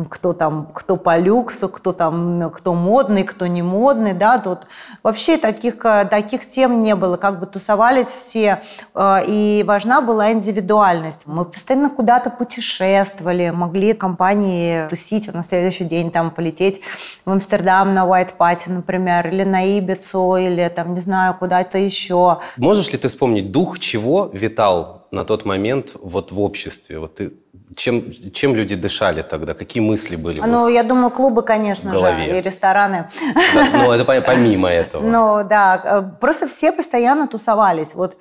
кто 0.10 0.34
там, 0.34 0.70
кто 0.74 0.98
по 0.98 1.18
люксу, 1.18 1.70
кто 1.70 1.94
там, 1.94 2.52
кто 2.52 2.74
модный, 2.74 3.24
кто 3.24 3.46
не 3.46 3.62
модный, 3.62 4.14
да, 4.14 4.40
тут 4.40 4.60
вообще 5.04 5.38
таких, 5.38 5.86
э, 5.86 6.06
таких 6.10 6.48
тем 6.48 6.82
не 6.82 6.96
было, 6.96 7.18
как 7.18 7.40
бы 7.40 7.46
тусовались 7.46 8.08
все, 8.08 8.62
э, 8.96 9.24
и 9.28 9.64
важна 9.68 10.02
была 10.02 10.32
индивидуальность. 10.32 11.24
Мы 11.26 11.46
постоянно 11.46 11.90
куда-то 11.90 12.32
путешествовали, 12.32 13.52
могли 13.52 13.94
компании 13.94 14.88
тусить, 14.90 15.32
на 15.32 15.44
следующий 15.44 15.86
день 15.86 16.10
там 16.10 16.32
полететь 16.32 16.82
в 17.26 17.32
Амстердам 17.32 17.94
на 17.94 18.06
White 18.06 18.32
Party, 18.38 18.72
например, 18.72 19.28
или 19.28 19.44
на 19.44 19.64
Ибицу, 19.64 20.36
или 20.38 20.72
там, 20.76 20.96
не 20.96 21.02
знаю, 21.02 21.36
куда-то 21.38 21.78
еще. 21.78 22.40
Можешь 22.58 22.92
ли 22.92 22.98
ты 22.98 23.08
вспомнить, 23.10 23.52
дух 23.52 23.78
чего 23.80 24.30
витал 24.34 25.08
на 25.12 25.24
тот 25.24 25.46
момент 25.46 25.94
вот 26.02 26.32
в 26.32 26.42
обществе? 26.42 26.98
Вот 27.00 27.16
ты 27.16 27.34
чем, 27.76 28.12
чем 28.34 28.56
люди 28.56 28.76
дышали 28.76 29.22
тогда? 29.22 29.54
Какие 29.54 29.82
мысли 29.84 30.16
были? 30.16 30.42
Ну, 30.42 30.68
я 30.68 30.84
думаю, 30.84 31.12
клубы, 31.12 31.44
конечно 31.44 31.92
же, 31.94 32.26
и 32.26 32.42
рестораны. 32.42 33.10
Да, 33.56 33.70
ну, 33.74 33.92
это 33.92 34.22
помимо 34.22 34.70
этого. 34.70 35.04
Ну, 35.04 35.48
да, 35.48 35.82
э, 35.84 36.04
просто 36.20 36.48
все 36.48 36.72
постоянно 36.72 37.28
тусовались. 37.28 37.94
Вот 37.94 38.18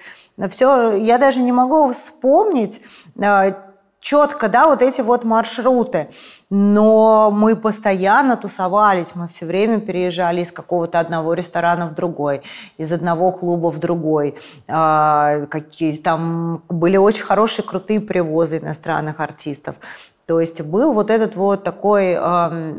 все, 0.50 0.96
я 0.96 1.18
даже 1.18 1.40
не 1.40 1.52
могу 1.52 1.92
вспомнить 1.92 2.80
э, 3.16 3.54
четко, 4.02 4.48
да, 4.48 4.66
вот 4.66 4.82
эти 4.82 5.00
вот 5.00 5.24
маршруты. 5.24 6.08
Но 6.50 7.30
мы 7.30 7.56
постоянно 7.56 8.36
тусовались, 8.36 9.14
мы 9.14 9.28
все 9.28 9.46
время 9.46 9.80
переезжали 9.80 10.42
из 10.42 10.52
какого-то 10.52 11.00
одного 11.00 11.32
ресторана 11.32 11.86
в 11.86 11.94
другой, 11.94 12.42
из 12.76 12.92
одного 12.92 13.32
клуба 13.32 13.70
в 13.70 13.78
другой. 13.78 14.34
А, 14.68 15.46
какие 15.46 15.96
там 15.96 16.62
были 16.68 16.98
очень 16.98 17.22
хорошие, 17.22 17.64
крутые 17.64 18.00
привозы 18.00 18.58
иностранных 18.58 19.20
артистов. 19.20 19.76
То 20.26 20.40
есть 20.40 20.60
был 20.60 20.92
вот 20.92 21.10
этот 21.10 21.36
вот 21.36 21.64
такой... 21.64 22.18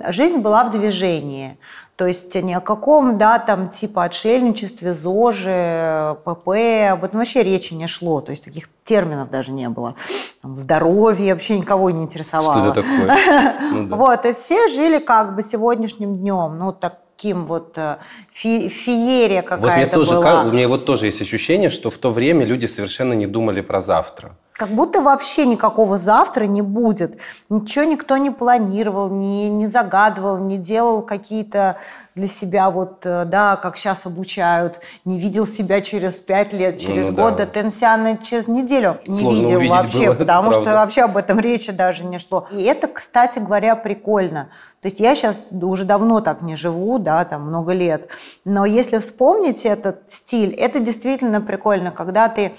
Жизнь 0.10 0.38
была 0.38 0.64
в 0.66 0.72
движении. 0.72 1.58
То 1.96 2.08
есть 2.08 2.34
ни 2.36 2.54
о 2.54 2.62
каком, 2.62 3.18
да, 3.18 3.38
там, 3.38 3.70
типа 3.70 4.06
отшельничестве, 4.06 4.94
ЗОЖе, 4.94 6.18
ПП, 6.24 6.48
об 6.92 7.04
этом 7.04 7.20
вообще 7.20 7.44
речи 7.44 7.74
не 7.74 7.88
шло. 7.88 8.22
То 8.22 8.32
есть 8.32 8.46
таких 8.46 8.70
терминов 8.84 9.30
даже 9.30 9.52
не 9.52 9.70
было. 9.70 9.96
Там, 10.44 10.58
здоровье 10.58 11.34
вообще 11.34 11.58
никого 11.58 11.90
не 11.90 12.04
интересовало. 12.04 12.60
Что 12.60 12.70
это 12.70 12.84
такое? 12.84 13.18
Ну, 13.74 13.88
да. 13.88 13.96
Вот, 13.96 14.26
и 14.26 14.34
все 14.34 14.68
жили 14.68 15.00
как 15.00 15.36
бы 15.36 15.42
сегодняшним 15.42 16.18
днем. 16.18 16.60
Ну, 16.60 16.74
так 16.74 17.00
таким 17.24 17.46
вот 17.46 17.78
э, 17.78 17.98
фи 18.34 18.68
феерия 18.68 19.42
какая-то 19.42 19.68
вот 19.68 19.76
мне 19.76 19.86
тоже, 19.86 20.16
была. 20.16 20.44
у 20.44 20.52
меня 20.52 20.68
вот 20.68 20.86
тоже 20.86 21.06
есть 21.06 21.22
ощущение, 21.22 21.70
что 21.70 21.90
в 21.90 21.98
то 21.98 22.12
время 22.12 22.46
люди 22.46 22.66
совершенно 22.66 23.14
не 23.14 23.28
думали 23.28 23.62
про 23.62 23.80
завтра. 23.82 24.36
Как 24.54 24.70
будто 24.70 25.02
вообще 25.02 25.48
никакого 25.48 25.98
завтра 25.98 26.46
не 26.46 26.62
будет. 26.62 27.18
Ничего 27.50 27.86
никто 27.86 28.18
не 28.18 28.30
планировал, 28.30 29.10
не, 29.10 29.50
не 29.50 29.66
загадывал, 29.66 30.38
не 30.38 30.58
делал 30.58 31.02
какие-то 31.02 31.78
для 32.16 32.28
себя 32.28 32.70
вот, 32.70 33.00
э, 33.06 33.26
да, 33.26 33.56
как 33.56 33.78
сейчас 33.78 34.06
обучают, 34.06 34.80
не 35.04 35.18
видел 35.18 35.48
себя 35.48 35.82
через 35.82 36.16
пять 36.16 36.54
лет, 36.54 36.76
ну, 36.76 36.80
через 36.82 37.10
ну, 37.10 37.16
год, 37.16 37.38
да. 37.38 37.48
Тенсиана 37.48 38.18
через 38.18 38.48
неделю 38.48 39.00
не 39.08 39.14
Сложно 39.14 39.48
видел 39.48 39.70
вообще, 39.70 40.06
было, 40.06 40.14
потому 40.20 40.52
правда. 40.52 40.70
что 40.70 40.78
вообще 40.78 41.02
об 41.02 41.18
этом 41.18 41.40
речи 41.40 41.72
даже 41.72 42.04
не 42.04 42.20
шло. 42.20 42.48
И 42.52 42.62
это, 42.62 42.88
кстати 42.88 43.40
говоря, 43.40 43.76
прикольно. 43.76 44.50
То 44.82 44.90
есть 44.90 45.00
я 45.00 45.16
сейчас 45.16 45.36
уже 45.50 45.86
давно 45.86 46.20
так 46.22 46.42
не 46.42 46.56
живу, 46.56 47.00
да, 47.00 47.24
там 47.26 47.48
много 47.48 47.74
лет, 47.74 48.10
но 48.46 48.66
если 48.66 49.00
вспомнить 49.00 49.66
этот 49.66 50.02
стиль, 50.08 50.54
это 50.54 50.80
действительно 50.80 51.42
прикольно, 51.42 51.92
когда 51.92 52.28
ты 52.28 52.52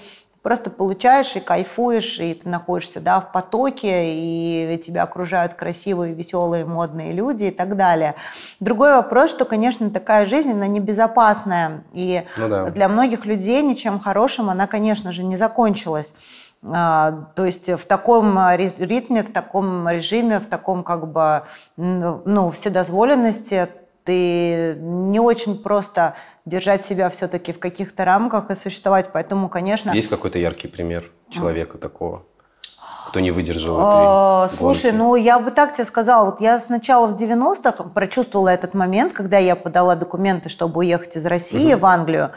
просто 0.45 0.69
получаешь 0.69 1.35
и 1.35 1.39
кайфуешь, 1.39 2.19
и 2.19 2.35
ты 2.35 2.47
находишься 2.47 2.99
да, 3.01 3.19
в 3.19 3.31
потоке, 3.31 4.13
и 4.13 4.79
тебя 4.85 5.01
окружают 5.01 5.55
красивые, 5.55 6.13
веселые, 6.13 6.65
модные 6.65 7.13
люди 7.13 7.45
и 7.45 7.51
так 7.51 7.75
далее. 7.75 8.13
Другой 8.59 8.93
вопрос, 8.93 9.31
что, 9.31 9.45
конечно, 9.45 9.89
такая 9.89 10.27
жизнь, 10.27 10.51
она 10.51 10.67
небезопасная, 10.67 11.83
и 11.93 12.21
ну 12.37 12.47
да. 12.47 12.65
для 12.69 12.87
многих 12.87 13.25
людей 13.25 13.63
ничем 13.63 13.99
хорошим 13.99 14.51
она, 14.51 14.67
конечно 14.67 15.11
же, 15.11 15.23
не 15.23 15.35
закончилась. 15.35 16.13
А, 16.63 17.25
то 17.35 17.43
есть 17.43 17.67
в 17.67 17.87
таком 17.87 18.37
ритме, 18.55 19.23
в 19.23 19.33
таком 19.33 19.89
режиме, 19.89 20.37
в 20.39 20.45
таком 20.45 20.83
как 20.83 21.11
бы 21.11 21.41
ну, 21.75 22.51
вседозволенности 22.51 23.67
ты 24.03 24.75
не 24.79 25.19
очень 25.19 25.57
просто 25.57 26.13
держать 26.45 26.85
себя 26.85 27.09
все-таки 27.09 27.53
в 27.53 27.59
каких-то 27.59 28.05
рамках 28.05 28.51
и 28.51 28.55
существовать. 28.55 29.09
Поэтому, 29.11 29.49
конечно... 29.49 29.91
Есть 29.91 30.09
какой-то 30.09 30.39
яркий 30.39 30.67
пример 30.67 31.11
человека 31.29 31.77
такого? 31.77 32.23
кто 33.07 33.21
не 33.21 33.31
выдержал 33.31 33.77
а, 33.79 34.47
этой 34.47 34.57
Слушай, 34.57 34.91
гонки? 34.91 34.97
ну 34.97 35.15
я 35.15 35.39
бы 35.39 35.51
так 35.51 35.73
тебе 35.73 35.85
сказала. 35.85 36.25
Вот 36.25 36.41
я 36.41 36.59
сначала 36.59 37.07
в 37.07 37.15
90-х 37.15 37.85
прочувствовала 37.93 38.49
этот 38.49 38.73
момент, 38.73 39.13
когда 39.13 39.37
я 39.37 39.55
подала 39.55 39.95
документы, 39.95 40.49
чтобы 40.49 40.79
уехать 40.79 41.15
из 41.15 41.25
России 41.25 41.73
угу. 41.73 41.81
в 41.81 41.85
Англию. 41.85 42.31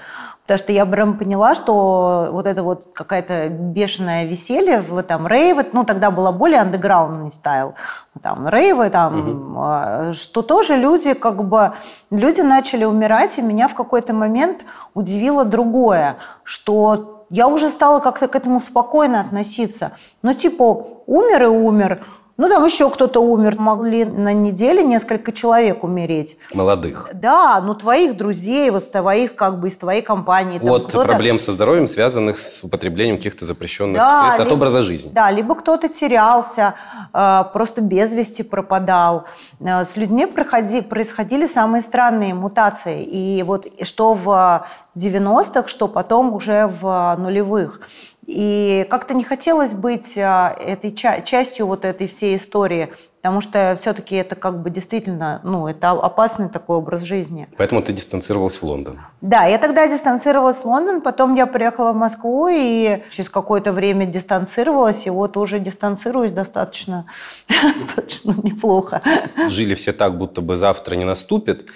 Потому 0.48 0.64
что 0.64 0.72
я 0.72 0.86
прям 0.86 1.18
поняла, 1.18 1.54
что 1.54 2.30
вот 2.32 2.46
это 2.46 2.62
вот 2.62 2.86
какая-то 2.94 3.50
бешеное 3.50 4.24
веселье 4.24 4.80
в 4.80 5.02
там 5.02 5.26
рейвы, 5.26 5.66
ну 5.74 5.84
тогда 5.84 6.10
было 6.10 6.32
более 6.32 6.60
андеграундный 6.62 7.30
стайл, 7.30 7.74
там 8.22 8.48
рейвы, 8.48 8.88
там, 8.88 10.06
угу. 10.06 10.14
что 10.14 10.40
тоже 10.40 10.76
люди 10.76 11.12
как 11.12 11.44
бы, 11.44 11.74
люди 12.10 12.40
начали 12.40 12.84
умирать, 12.86 13.36
и 13.36 13.42
меня 13.42 13.68
в 13.68 13.74
какой-то 13.74 14.14
момент 14.14 14.64
удивило 14.94 15.44
другое, 15.44 16.16
что 16.44 17.26
я 17.28 17.46
уже 17.46 17.68
стала 17.68 18.00
как-то 18.00 18.26
к 18.26 18.34
этому 18.34 18.58
спокойно 18.58 19.20
относиться. 19.20 19.92
Ну 20.22 20.32
типа 20.32 20.86
умер 21.06 21.42
и 21.42 21.48
умер, 21.48 22.06
ну, 22.38 22.48
там 22.48 22.64
еще 22.64 22.88
кто-то 22.88 23.18
умер. 23.20 23.56
Могли 23.58 24.04
на 24.04 24.32
неделе 24.32 24.84
несколько 24.84 25.32
человек 25.32 25.82
умереть. 25.82 26.36
Молодых. 26.54 27.10
Да, 27.12 27.60
ну 27.60 27.74
твоих 27.74 28.16
друзей, 28.16 28.70
вот 28.70 28.92
твоих, 28.92 29.34
как 29.34 29.58
бы 29.58 29.68
из 29.68 29.76
твоей 29.76 30.02
компании. 30.02 30.60
Там, 30.60 30.70
От 30.70 30.92
проблем 30.92 31.40
со 31.40 31.50
здоровьем, 31.50 31.88
связанных 31.88 32.38
с 32.38 32.62
употреблением 32.62 33.16
каких-то 33.16 33.44
запрещенных 33.44 33.96
да, 33.96 34.20
средств, 34.20 34.38
либо, 34.38 34.50
от 34.50 34.56
образа 34.56 34.82
жизни. 34.82 35.10
Да, 35.12 35.32
либо 35.32 35.56
кто-то 35.56 35.88
терялся, 35.88 36.74
э, 37.12 37.44
просто 37.52 37.80
без 37.80 38.12
вести 38.12 38.44
пропадал. 38.44 39.24
Э, 39.58 39.84
с 39.84 39.96
людьми 39.96 40.26
проходи, 40.26 40.80
происходили 40.80 41.44
самые 41.44 41.82
странные 41.82 42.34
мутации. 42.34 43.02
И 43.02 43.42
вот 43.42 43.66
что 43.82 44.14
в 44.14 44.64
90-х, 44.94 45.66
что 45.66 45.88
потом 45.88 46.32
уже 46.32 46.72
в 46.80 47.16
нулевых. 47.18 47.80
И 48.28 48.86
как-то 48.90 49.14
не 49.14 49.24
хотелось 49.24 49.72
быть 49.72 50.18
а, 50.18 50.54
этой 50.60 50.92
частью 50.92 51.66
вот 51.66 51.86
этой 51.86 52.08
всей 52.08 52.36
истории 52.36 52.92
потому 53.20 53.40
что 53.40 53.76
все-таки 53.80 54.14
это 54.16 54.36
как 54.36 54.62
бы 54.62 54.70
действительно, 54.70 55.40
ну, 55.44 55.66
это 55.66 55.90
опасный 55.90 56.48
такой 56.48 56.76
образ 56.76 57.02
жизни. 57.02 57.48
Поэтому 57.56 57.82
ты 57.82 57.92
дистанцировалась 57.92 58.56
в 58.56 58.62
Лондон? 58.62 59.00
Да, 59.20 59.44
я 59.46 59.58
тогда 59.58 59.88
дистанцировалась 59.88 60.58
в 60.58 60.64
Лондон, 60.64 61.00
потом 61.00 61.34
я 61.34 61.46
приехала 61.46 61.92
в 61.92 61.96
Москву 61.96 62.48
и 62.48 63.02
через 63.10 63.28
какое-то 63.28 63.72
время 63.72 64.06
дистанцировалась, 64.06 65.06
и 65.06 65.10
вот 65.10 65.36
уже 65.36 65.58
дистанцируюсь 65.58 66.32
достаточно, 66.32 67.06
достаточно 67.48 68.34
неплохо. 68.42 69.02
Жили 69.48 69.74
все 69.74 69.92
так, 69.92 70.16
будто 70.16 70.40
бы 70.40 70.56
завтра 70.56 70.94
не 70.94 71.04
наступит, 71.04 71.66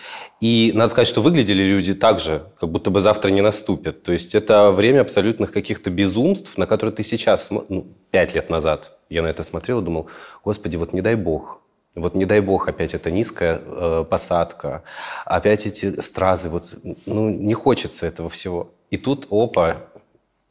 и 0.40 0.72
надо 0.74 0.90
сказать, 0.90 1.08
что 1.08 1.22
выглядели 1.22 1.62
люди 1.62 1.94
так 1.94 2.20
же, 2.20 2.42
как 2.58 2.70
будто 2.70 2.90
бы 2.90 3.00
завтра 3.00 3.30
не 3.30 3.40
наступит. 3.40 4.02
То 4.02 4.12
есть 4.12 4.34
это 4.34 4.70
время 4.70 5.00
абсолютных 5.00 5.52
каких-то 5.52 5.90
безумств, 5.90 6.56
на 6.56 6.66
которые 6.66 6.94
ты 6.94 7.02
сейчас, 7.02 7.50
ну, 7.50 7.86
пять 8.12 8.34
лет 8.34 8.50
назад 8.50 8.92
я 9.08 9.22
на 9.22 9.26
это 9.26 9.42
смотрел 9.42 9.80
и 9.80 9.84
думал, 9.84 10.08
господи, 10.44 10.76
вот 10.76 10.92
не 10.92 11.00
дай 11.00 11.16
бог, 11.16 11.60
вот 11.94 12.14
не 12.14 12.24
дай 12.24 12.40
бог 12.40 12.68
опять 12.68 12.94
эта 12.94 13.10
низкая 13.10 13.60
э, 13.64 14.04
посадка, 14.08 14.82
опять 15.24 15.66
эти 15.66 16.00
стразы, 16.00 16.48
вот, 16.48 16.78
ну, 17.06 17.28
не 17.28 17.54
хочется 17.54 18.06
этого 18.06 18.30
всего. 18.30 18.70
И 18.90 18.96
тут, 18.96 19.26
опа, 19.30 19.76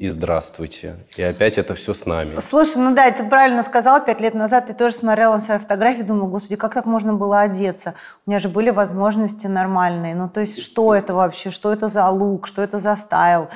и 0.01 0.09
здравствуйте. 0.09 0.95
И 1.15 1.21
опять 1.21 1.59
это 1.59 1.75
все 1.75 1.93
с 1.93 2.07
нами. 2.07 2.39
Слушай, 2.49 2.77
ну 2.77 2.95
да, 2.95 3.11
ты 3.11 3.23
правильно 3.23 3.63
сказал, 3.63 4.03
пять 4.03 4.19
лет 4.19 4.33
назад 4.33 4.65
ты 4.65 4.73
тоже 4.73 4.95
смотрела 4.95 5.35
на 5.35 5.41
свои 5.41 5.59
фотографии, 5.59 6.01
думала, 6.01 6.27
господи, 6.27 6.55
как 6.55 6.73
так 6.73 6.85
можно 6.85 7.13
было 7.13 7.41
одеться? 7.41 7.93
У 8.27 8.29
меня 8.29 8.39
же 8.39 8.49
были 8.49 8.69
возможности 8.69 9.47
нормальные. 9.47 10.13
Ну, 10.13 10.29
то 10.29 10.41
есть, 10.41 10.61
что 10.61 10.93
это 10.93 11.15
вообще? 11.15 11.49
Что 11.49 11.73
это 11.73 11.87
за 11.87 12.07
лук? 12.07 12.45
Что 12.45 12.61
это 12.61 12.79
за 12.79 12.95
стайл? 12.95 13.47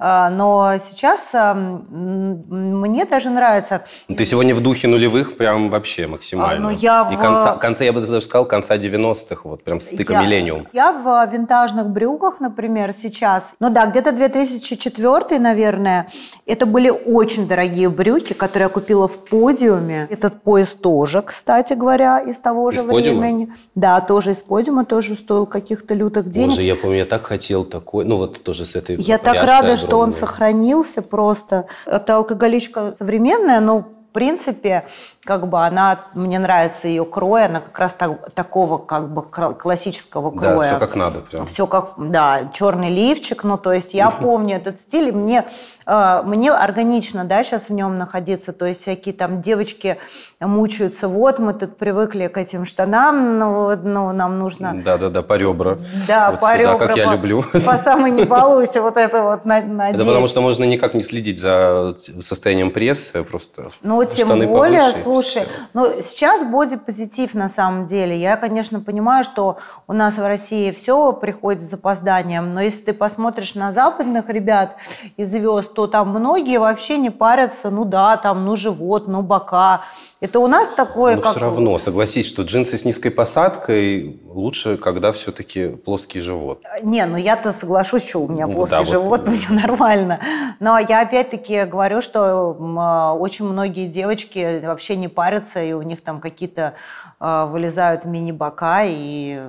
А, 0.00 0.30
но 0.30 0.72
сейчас 0.82 1.34
мне 1.34 3.04
даже 3.04 3.28
нравится. 3.28 3.82
Ну, 4.08 4.16
ты 4.16 4.24
сегодня 4.24 4.54
в 4.54 4.62
духе 4.62 4.88
нулевых 4.88 5.36
прям 5.36 5.68
вообще 5.68 6.06
максимально. 6.06 6.68
А, 6.68 6.70
ну, 6.72 6.78
я 6.78 7.06
И 7.12 7.16
в... 7.16 7.20
конца, 7.20 7.56
конца, 7.56 7.84
я 7.84 7.92
бы 7.92 8.00
даже 8.00 8.22
сказал, 8.22 8.46
конца 8.46 8.78
90-х, 8.78 9.42
вот 9.44 9.62
прям 9.62 9.78
стыка 9.78 10.14
я, 10.14 10.22
миллениум. 10.22 10.68
Я 10.72 10.92
в 10.92 11.30
винтажных 11.30 11.90
брюках, 11.90 12.40
например, 12.40 12.94
сейчас. 12.94 13.54
Ну 13.60 13.68
да, 13.68 13.84
где-то 13.84 14.12
2004, 14.12 15.38
наверное. 15.38 16.08
Это 16.46 16.64
были 16.64 16.88
очень 16.88 17.46
дорогие 17.46 17.90
брюки, 17.90 18.32
которые 18.32 18.64
я 18.64 18.68
купила 18.70 19.06
в 19.06 19.18
подиуме. 19.18 20.08
Этот 20.10 20.40
пояс 20.42 20.74
тоже, 20.74 21.20
кстати 21.20 21.74
говоря, 21.74 22.20
из 22.20 22.38
того 22.38 22.70
же 22.70 22.78
из 22.78 22.84
времени. 22.84 23.44
Подиума? 23.44 23.58
Да, 23.74 24.00
тоже 24.14 24.30
из 24.30 24.42
подиума, 24.42 24.84
тоже 24.84 25.16
стоил 25.16 25.44
каких-то 25.44 25.92
лютых 25.92 26.30
денег. 26.30 26.50
Боже, 26.50 26.62
я 26.62 26.76
помню, 26.76 26.98
я 26.98 27.04
так 27.04 27.24
хотел 27.24 27.64
такой, 27.64 28.04
ну 28.04 28.16
вот 28.16 28.40
тоже 28.44 28.64
с 28.64 28.76
этой 28.76 28.94
Я 28.94 29.18
так 29.18 29.34
рада, 29.34 29.56
огромной. 29.56 29.76
что 29.76 29.98
он 29.98 30.12
сохранился 30.12 31.02
просто. 31.02 31.66
Это 31.84 32.14
алкоголичка 32.14 32.94
современная, 32.96 33.58
но 33.58 33.88
принципе, 34.14 34.86
как 35.24 35.48
бы 35.48 35.66
она, 35.66 35.98
мне 36.14 36.38
нравится 36.38 36.86
ее 36.86 37.04
крой, 37.04 37.46
она 37.46 37.60
как 37.60 37.78
раз 37.78 37.92
так, 37.94 38.32
такого 38.32 38.78
как 38.78 39.12
бы 39.12 39.22
классического 39.22 40.30
кроя. 40.30 40.70
Да, 40.70 40.76
все 40.76 40.78
как 40.78 40.94
надо 40.94 41.20
прям. 41.20 41.46
Все 41.46 41.66
как, 41.66 41.94
да, 41.98 42.48
черный 42.54 42.90
лифчик, 42.90 43.42
ну 43.42 43.58
то 43.58 43.72
есть 43.72 43.92
я 43.92 44.10
помню 44.22 44.56
этот 44.56 44.80
стиль, 44.80 45.08
и 45.08 45.12
мне 45.12 45.44
мне 45.86 46.52
органично, 46.52 47.24
да, 47.24 47.44
сейчас 47.44 47.68
в 47.68 47.72
нем 47.72 47.98
находиться, 47.98 48.52
то 48.52 48.66
есть 48.66 48.82
всякие 48.82 49.14
там 49.14 49.42
девочки 49.42 49.98
мучаются, 50.40 51.08
вот 51.08 51.38
мы 51.38 51.52
тут 51.54 51.76
привыкли 51.76 52.26
к 52.28 52.36
этим 52.36 52.64
штанам, 52.66 53.38
но, 53.38 53.76
но 53.76 54.12
нам 54.12 54.38
нужно... 54.38 54.80
Да-да-да, 54.84 55.22
по 55.22 55.34
ребра. 55.34 55.78
Да, 56.08 56.30
вот 56.30 56.40
по 56.40 56.46
сюда, 56.46 56.56
ребра. 56.56 56.78
как 56.78 56.96
я 56.96 57.08
по, 57.08 57.12
люблю. 57.12 57.44
По 57.64 57.76
самой 57.76 58.10
не 58.10 58.24
балуйся, 58.24 58.82
вот 58.82 58.96
это 58.96 59.22
вот 59.22 59.44
надеть. 59.44 59.94
Это 59.94 60.04
потому 60.04 60.26
что 60.26 60.40
можно 60.40 60.64
никак 60.64 60.94
не 60.94 61.02
следить 61.02 61.38
за 61.38 61.94
состоянием 62.20 62.70
прессы, 62.70 63.22
просто 63.22 63.70
Ну, 63.82 64.04
тем 64.04 64.28
более, 64.28 64.80
повыше, 64.80 64.98
слушай, 65.02 65.42
ну, 65.72 65.86
сейчас 66.02 66.44
бодипозитив 66.44 67.34
на 67.34 67.48
самом 67.48 67.86
деле. 67.86 68.18
Я, 68.18 68.36
конечно, 68.36 68.80
понимаю, 68.80 69.24
что 69.24 69.58
у 69.86 69.92
нас 69.92 70.16
в 70.16 70.26
России 70.26 70.70
все 70.72 71.12
приходит 71.12 71.62
с 71.62 71.66
запозданием, 71.66 72.52
но 72.52 72.60
если 72.60 72.82
ты 72.82 72.92
посмотришь 72.94 73.54
на 73.54 73.72
западных 73.72 74.28
ребят 74.28 74.76
и 75.16 75.24
звезд, 75.24 75.73
то 75.74 75.86
там 75.86 76.08
многие 76.08 76.58
вообще 76.58 76.98
не 76.98 77.10
парятся, 77.10 77.70
ну 77.70 77.84
да, 77.84 78.16
там, 78.16 78.44
ну 78.44 78.56
живот, 78.56 79.08
ну 79.08 79.22
бока. 79.22 79.82
Это 80.24 80.40
у 80.40 80.46
нас 80.46 80.70
такое, 80.70 81.16
Но 81.16 81.20
как... 81.20 81.32
все 81.32 81.40
равно, 81.40 81.76
согласись, 81.76 82.26
что 82.26 82.44
джинсы 82.44 82.78
с 82.78 82.86
низкой 82.86 83.10
посадкой 83.10 84.22
лучше, 84.26 84.78
когда 84.78 85.12
все-таки 85.12 85.68
плоский 85.68 86.20
живот. 86.20 86.62
Не, 86.82 87.04
ну 87.04 87.18
я-то 87.18 87.52
соглашусь, 87.52 88.08
что 88.08 88.20
у 88.20 88.28
меня 88.28 88.46
Ну, 88.46 88.54
плоский 88.54 88.76
да, 88.76 88.82
вот, 88.84 88.88
живот, 88.90 89.24
да. 89.24 89.30
мне 89.32 89.46
нормально. 89.50 90.20
Но 90.60 90.78
я 90.78 91.02
опять-таки 91.02 91.64
говорю, 91.64 92.00
что 92.00 92.56
а, 92.78 93.12
очень 93.12 93.44
многие 93.44 93.86
девочки 93.86 94.64
вообще 94.64 94.96
не 94.96 95.08
парятся, 95.08 95.62
и 95.62 95.74
у 95.74 95.82
них 95.82 96.02
там 96.02 96.20
какие-то 96.20 96.72
а, 97.20 97.44
вылезают 97.46 98.04
мини-бока, 98.06 98.80
и, 98.84 99.40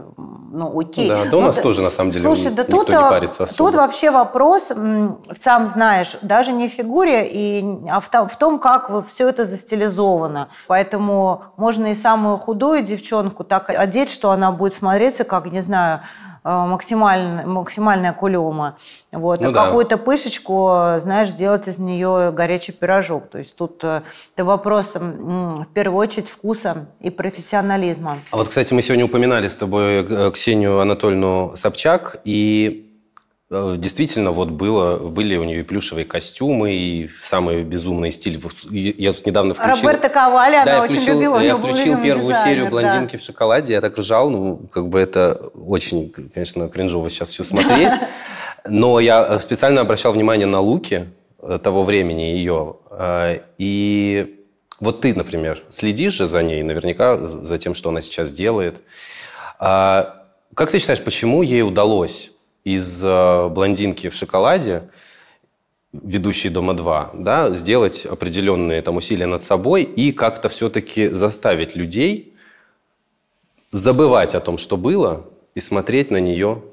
ну, 0.52 0.78
окей. 0.80 1.08
Да, 1.10 1.26
да 1.26 1.38
у 1.38 1.40
Ну, 1.42 1.48
нас 1.48 1.56
т- 1.56 1.62
тоже, 1.62 1.82
на 1.82 1.90
самом 1.90 2.12
деле, 2.12 2.26
Слушай, 2.26 2.52
да 2.52 2.64
никто 2.64 2.78
тут, 2.80 2.90
не 2.90 2.96
а, 2.96 3.10
парится 3.10 3.44
особо. 3.46 3.58
Тут 3.58 3.76
вообще 3.80 4.12
вопрос, 4.12 4.72
сам 5.42 5.68
знаешь, 5.68 6.18
даже 6.22 6.52
не 6.52 6.68
в 6.70 6.72
фигуре, 6.74 7.28
и, 7.32 7.66
а 7.90 8.00
в, 8.00 8.10
в 8.10 8.36
том, 8.38 8.60
как 8.60 8.92
все 9.08 9.28
это 9.30 9.46
застилизовано. 9.46 10.50
Поэтому 10.68 11.44
можно 11.58 11.88
и 11.88 11.96
самую 11.96 12.38
худую 12.38 12.84
девчонку 12.84 13.44
так 13.44 13.70
одеть, 13.70 14.10
что 14.10 14.32
она 14.32 14.52
будет 14.52 14.74
смотреться, 14.74 15.24
как, 15.24 15.46
не 15.52 15.62
знаю, 15.62 16.02
э, 16.44 16.50
максимально, 16.50 17.46
максимальная 17.46 18.14
кулема. 18.14 18.78
Вот. 19.12 19.42
Ну 19.42 19.50
а 19.50 19.52
да. 19.52 19.66
какую-то 19.66 19.98
пышечку, 19.98 20.96
знаешь, 21.00 21.32
делать 21.32 21.68
из 21.68 21.78
нее 21.78 22.32
горячий 22.32 22.72
пирожок. 22.72 23.28
То 23.30 23.40
есть 23.40 23.56
тут 23.56 23.84
э, 23.84 24.02
это 24.36 24.46
вопрос 24.46 24.96
в 24.96 25.66
первую 25.74 26.00
очередь 26.00 26.30
вкуса 26.30 26.88
и 27.00 27.10
профессионализма. 27.10 28.18
А 28.32 28.38
вот, 28.38 28.48
кстати, 28.50 28.74
мы 28.74 28.82
сегодня 28.82 29.06
упоминали 29.06 29.48
с 29.48 29.58
тобой 29.58 30.06
э, 30.08 30.32
Ксению 30.32 30.80
Анатольевну 30.80 31.54
Собчак, 31.56 32.18
и 32.24 32.95
действительно 33.50 34.32
вот 34.32 34.50
было, 34.50 34.98
были 34.98 35.36
у 35.38 35.44
нее 35.44 35.60
и 35.60 35.64
плюшевые 35.64 36.06
костюмы, 36.06 36.74
и 36.74 37.10
самый 37.22 37.64
безумный 37.64 38.12
стиль. 38.12 38.42
Я 38.72 39.14
тут 39.14 39.26
недавно 39.26 39.54
включил... 39.54 39.88
Роберта 39.88 40.10
Коваля, 40.10 40.64
Да, 40.66 40.74
она 40.78 40.84
очень 40.84 40.96
включил, 40.96 41.14
любила. 41.16 41.40
я 41.40 41.56
включил 41.56 42.02
первую 42.02 42.34
дизайнер, 42.34 42.44
серию 42.44 42.64
да. 42.66 42.72
«Блондинки 42.72 43.18
в 43.18 43.22
шоколаде», 43.22 43.74
я 43.74 43.82
так 43.82 43.98
ржал, 43.98 44.30
ну, 44.32 44.58
как 44.72 44.88
бы 44.88 45.00
это 45.00 45.52
очень, 45.54 46.12
конечно, 46.34 46.70
кринжово 46.70 47.10
сейчас 47.10 47.30
все 47.30 47.44
смотреть. 47.44 47.94
Но 48.68 49.00
я 49.00 49.24
э, 49.30 49.40
специально 49.40 49.82
обращал 49.82 50.14
внимание 50.14 50.48
на 50.48 50.60
луки 50.60 51.06
э, 51.40 51.60
того 51.62 51.84
времени 51.84 52.24
ее. 52.24 52.78
э, 52.90 53.42
И 53.60 54.44
вот 54.80 55.02
ты, 55.02 55.14
например, 55.14 55.62
следишь 55.70 56.14
же 56.14 56.26
за 56.26 56.42
ней, 56.42 56.64
наверняка 56.64 57.16
за 57.18 57.58
тем, 57.60 57.76
что 57.76 57.90
она 57.90 58.02
сейчас 58.02 58.32
делает. 58.32 58.82
А 59.60 60.26
Как 60.56 60.72
ты 60.72 60.80
считаешь, 60.80 61.04
почему 61.04 61.44
ей 61.44 61.62
удалось 61.62 62.32
из 62.66 63.02
э, 63.02 63.48
«Блондинки 63.48 64.10
в 64.10 64.16
шоколаде» 64.16 64.90
ведущий 65.94 66.50
«Дома-2», 66.50 67.24
да, 67.24 67.52
сделать 67.52 68.06
определенные 68.06 68.82
там 68.82 68.98
усилия 68.98 69.28
над 69.28 69.44
собой 69.44 69.84
и 69.84 70.12
как-то 70.12 70.50
все-таки 70.50 71.08
заставить 71.08 71.78
людей 71.78 72.34
забывать 73.72 74.36
о 74.36 74.40
том, 74.40 74.58
что 74.58 74.78
было, 74.78 75.26
и 75.54 75.60
смотреть 75.60 76.10
на 76.12 76.18
нее 76.18 76.64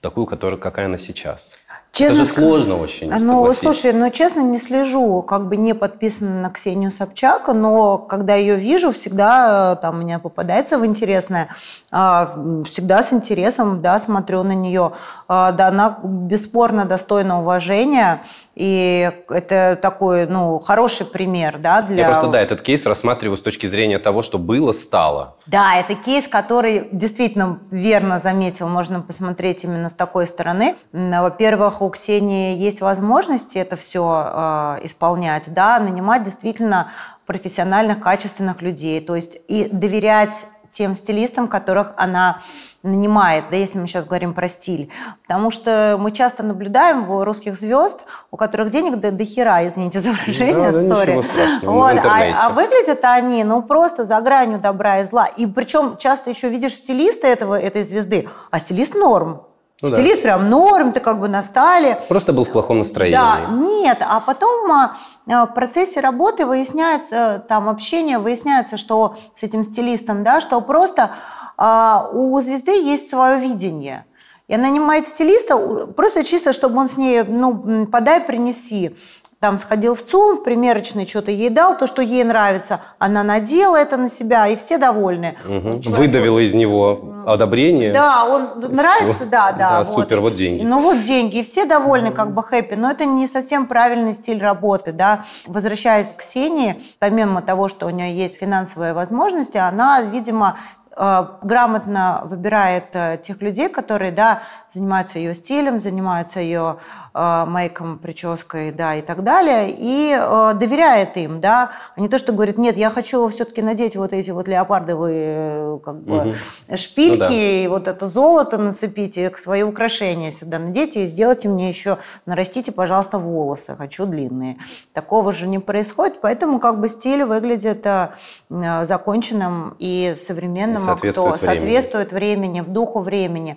такую, 0.00 0.26
которая, 0.26 0.58
какая 0.58 0.86
она 0.86 0.98
сейчас. 0.98 1.58
Это 1.98 2.14
же 2.14 2.24
сложно 2.24 2.76
очень, 2.76 3.10
Ну, 3.10 3.18
согласись. 3.18 3.60
слушай, 3.60 3.92
ну, 3.92 4.10
честно, 4.10 4.40
не 4.40 4.58
слежу, 4.58 5.22
как 5.22 5.48
бы 5.48 5.56
не 5.56 5.74
подписана 5.74 6.40
на 6.40 6.50
Ксению 6.50 6.92
Собчак, 6.92 7.48
но 7.48 7.98
когда 7.98 8.34
ее 8.34 8.56
вижу, 8.56 8.92
всегда 8.92 9.72
э, 9.72 9.82
там 9.82 10.00
меня 10.00 10.18
попадается 10.18 10.78
в 10.78 10.86
интересное, 10.86 11.48
а, 11.90 12.32
всегда 12.64 13.02
с 13.02 13.12
интересом, 13.12 13.82
да, 13.82 13.98
смотрю 13.98 14.42
на 14.44 14.52
нее. 14.52 14.92
А, 15.28 15.52
Да, 15.52 15.68
она 15.68 15.98
бесспорно 16.02 16.84
достойна 16.84 17.40
уважения, 17.40 18.22
и 18.54 19.10
это 19.28 19.78
такой, 19.80 20.26
ну, 20.26 20.58
хороший 20.58 21.06
пример, 21.06 21.58
да, 21.58 21.82
для... 21.82 22.02
Я 22.02 22.08
просто, 22.08 22.28
да, 22.28 22.40
этот 22.40 22.60
кейс 22.62 22.84
рассматриваю 22.86 23.36
с 23.36 23.42
точки 23.42 23.66
зрения 23.66 23.98
того, 23.98 24.22
что 24.22 24.38
было, 24.38 24.72
стало. 24.72 25.36
Да, 25.46 25.76
это 25.76 25.94
кейс, 25.94 26.28
который 26.28 26.88
действительно 26.92 27.58
верно 27.70 28.20
заметил, 28.22 28.68
можно 28.68 29.00
посмотреть 29.00 29.64
именно 29.64 29.88
с 29.88 29.94
такой 29.94 30.26
стороны. 30.26 30.76
Во-первых, 30.92 31.79
у 31.80 31.90
Ксении 31.90 32.56
есть 32.56 32.80
возможности 32.80 33.58
это 33.58 33.76
все 33.76 34.78
исполнять, 34.82 35.44
да, 35.46 35.78
нанимать 35.78 36.24
действительно 36.24 36.92
профессиональных, 37.26 38.00
качественных 38.00 38.60
людей, 38.60 39.00
то 39.00 39.14
есть 39.14 39.38
и 39.48 39.68
доверять 39.70 40.46
тем 40.70 40.96
стилистам, 40.96 41.48
которых 41.48 41.92
она 41.96 42.42
нанимает, 42.82 43.44
да, 43.50 43.56
если 43.56 43.78
мы 43.78 43.86
сейчас 43.86 44.06
говорим 44.06 44.32
про 44.32 44.48
стиль. 44.48 44.90
Потому 45.22 45.50
что 45.50 45.96
мы 45.98 46.12
часто 46.12 46.42
наблюдаем 46.42 47.10
у 47.10 47.24
русских 47.24 47.56
звезд, 47.56 48.00
у 48.30 48.36
которых 48.36 48.70
денег 48.70 48.96
до, 48.96 49.12
до 49.12 49.24
хера, 49.24 49.66
извините 49.68 50.00
за 50.00 50.12
выражение, 50.12 50.72
Да, 50.72 50.96
сори. 50.96 51.14
Вот, 51.62 52.06
а, 52.06 52.46
а 52.46 52.48
выглядят 52.50 53.04
они, 53.04 53.44
ну, 53.44 53.62
просто 53.62 54.04
за 54.04 54.20
гранью 54.20 54.58
добра 54.58 55.00
и 55.00 55.04
зла. 55.04 55.26
И 55.26 55.46
причем 55.46 55.98
часто 55.98 56.30
еще 56.30 56.48
видишь 56.48 56.74
стилиста 56.74 57.26
этого, 57.26 57.60
этой 57.60 57.82
звезды, 57.82 58.28
а 58.50 58.60
стилист 58.60 58.94
норм. 58.94 59.42
Ну 59.82 59.90
да. 59.90 59.96
стилист 59.96 60.22
прям 60.22 60.50
норм, 60.50 60.92
ты 60.92 61.00
как 61.00 61.20
бы 61.20 61.28
на 61.28 61.42
стале. 61.42 62.02
Просто 62.08 62.32
был 62.32 62.44
в 62.44 62.50
плохом 62.50 62.78
настроении. 62.78 63.14
Да, 63.14 63.38
нет, 63.50 63.98
а 64.00 64.20
потом 64.20 64.70
а, 64.70 64.96
а, 65.26 65.46
в 65.46 65.54
процессе 65.54 66.00
работы 66.00 66.44
выясняется, 66.44 67.44
там 67.48 67.68
общение, 67.68 68.18
выясняется, 68.18 68.76
что 68.76 69.16
с 69.38 69.42
этим 69.42 69.64
стилистом, 69.64 70.22
да, 70.22 70.40
что 70.40 70.60
просто 70.60 71.12
а, 71.56 72.08
у 72.12 72.40
звезды 72.40 72.72
есть 72.72 73.08
свое 73.08 73.38
видение. 73.40 74.04
И 74.48 74.54
она 74.54 74.64
нанимает 74.64 75.06
стилиста 75.06 75.86
просто 75.96 76.24
чисто, 76.24 76.52
чтобы 76.52 76.78
он 76.78 76.90
с 76.90 76.96
ней, 76.96 77.22
ну, 77.22 77.86
подай, 77.86 78.20
принеси. 78.20 78.96
Там 79.40 79.56
сходил 79.58 79.94
в 79.96 80.02
ЦУМ, 80.02 80.36
в 80.36 80.42
примерочный 80.44 81.06
что-то 81.06 81.30
ей 81.30 81.48
дал, 81.48 81.74
то, 81.78 81.86
что 81.86 82.02
ей 82.02 82.22
нравится. 82.24 82.80
Она 82.98 83.22
надела 83.22 83.76
это 83.76 83.96
на 83.96 84.10
себя, 84.10 84.46
и 84.46 84.54
все 84.54 84.76
довольны. 84.76 85.38
Мгм. 85.46 85.80
Человек- 85.80 85.98
Выдавила 85.98 86.38
из 86.40 86.54
него 86.54 87.22
одобрение. 87.26 87.90
да, 87.94 88.26
он 88.26 88.60
нравится, 88.70 89.24
да, 89.24 89.52
да. 89.52 89.70
Да, 89.78 89.84
супер, 89.86 90.20
вот 90.20 90.34
деньги. 90.34 90.62
Ну 90.62 90.80
вот 90.80 90.98
деньги, 91.04 91.38
и 91.38 91.42
все 91.42 91.64
довольны, 91.64 92.10
как 92.10 92.34
бы 92.34 92.42
хэппи, 92.42 92.74
но 92.74 92.90
это 92.90 93.06
не 93.06 93.26
совсем 93.26 93.64
правильный 93.66 94.12
стиль 94.12 94.42
работы, 94.42 94.92
да. 94.92 95.24
Возвращаясь 95.46 96.08
к 96.12 96.18
Ксении, 96.18 96.76
помимо 96.98 97.40
того, 97.40 97.70
что 97.70 97.86
у 97.86 97.90
нее 97.90 98.14
есть 98.14 98.36
финансовые 98.38 98.92
возможности, 98.92 99.56
она, 99.56 100.02
видимо, 100.02 100.58
э, 100.94 101.24
грамотно 101.40 102.22
выбирает 102.24 102.84
э, 102.92 103.16
тех 103.22 103.40
людей, 103.40 103.70
которые, 103.70 104.12
да, 104.12 104.42
занимаются 104.72 105.18
ее 105.18 105.34
стилем, 105.34 105.80
занимаются 105.80 106.40
ее 106.40 106.76
э, 107.14 107.44
мейком, 107.46 107.98
прической, 107.98 108.72
да, 108.72 108.94
и 108.94 109.02
так 109.02 109.22
далее, 109.24 109.74
и 109.76 110.16
э, 110.18 110.54
доверяет 110.54 111.16
им, 111.16 111.40
да, 111.40 111.72
а 111.96 112.00
не 112.00 112.08
то, 112.08 112.18
что 112.18 112.32
говорит, 112.32 112.58
нет, 112.58 112.76
я 112.76 112.90
хочу 112.90 113.28
все-таки 113.28 113.62
надеть 113.62 113.96
вот 113.96 114.12
эти 114.12 114.30
вот 114.30 114.48
леопардовые, 114.48 115.24
э, 115.26 115.78
как 115.84 116.02
бы, 116.02 116.34
шпильки, 116.76 117.18
Ну 117.18 117.18
да. 117.18 117.32
и 117.34 117.66
вот 117.68 117.88
это 117.88 118.06
золото 118.06 118.58
нацепите, 118.58 119.30
к 119.30 119.38
свои 119.38 119.62
украшения 119.62 120.32
сюда 120.32 120.58
наденьте 120.58 121.04
и 121.04 121.06
сделайте 121.06 121.48
мне 121.48 121.68
еще, 121.68 121.98
нарастите, 122.26 122.72
пожалуйста, 122.72 123.18
волосы, 123.18 123.74
хочу 123.76 124.06
длинные. 124.06 124.56
Такого 124.92 125.32
же 125.32 125.46
не 125.46 125.58
происходит, 125.58 126.20
поэтому 126.20 126.60
как 126.60 126.80
бы 126.80 126.88
стиль 126.88 127.24
выглядит 127.24 127.84
э, 127.86 128.10
э, 128.50 128.84
законченным 128.86 129.74
и 129.78 130.14
современным, 130.18 130.76
И 130.76 130.78
соответствует 130.78 131.36
кто 131.36 131.46
времени. 131.46 131.60
соответствует 131.60 132.12
времени, 132.12 132.60
в 132.60 132.68
духу 132.68 133.00
времени. 133.00 133.56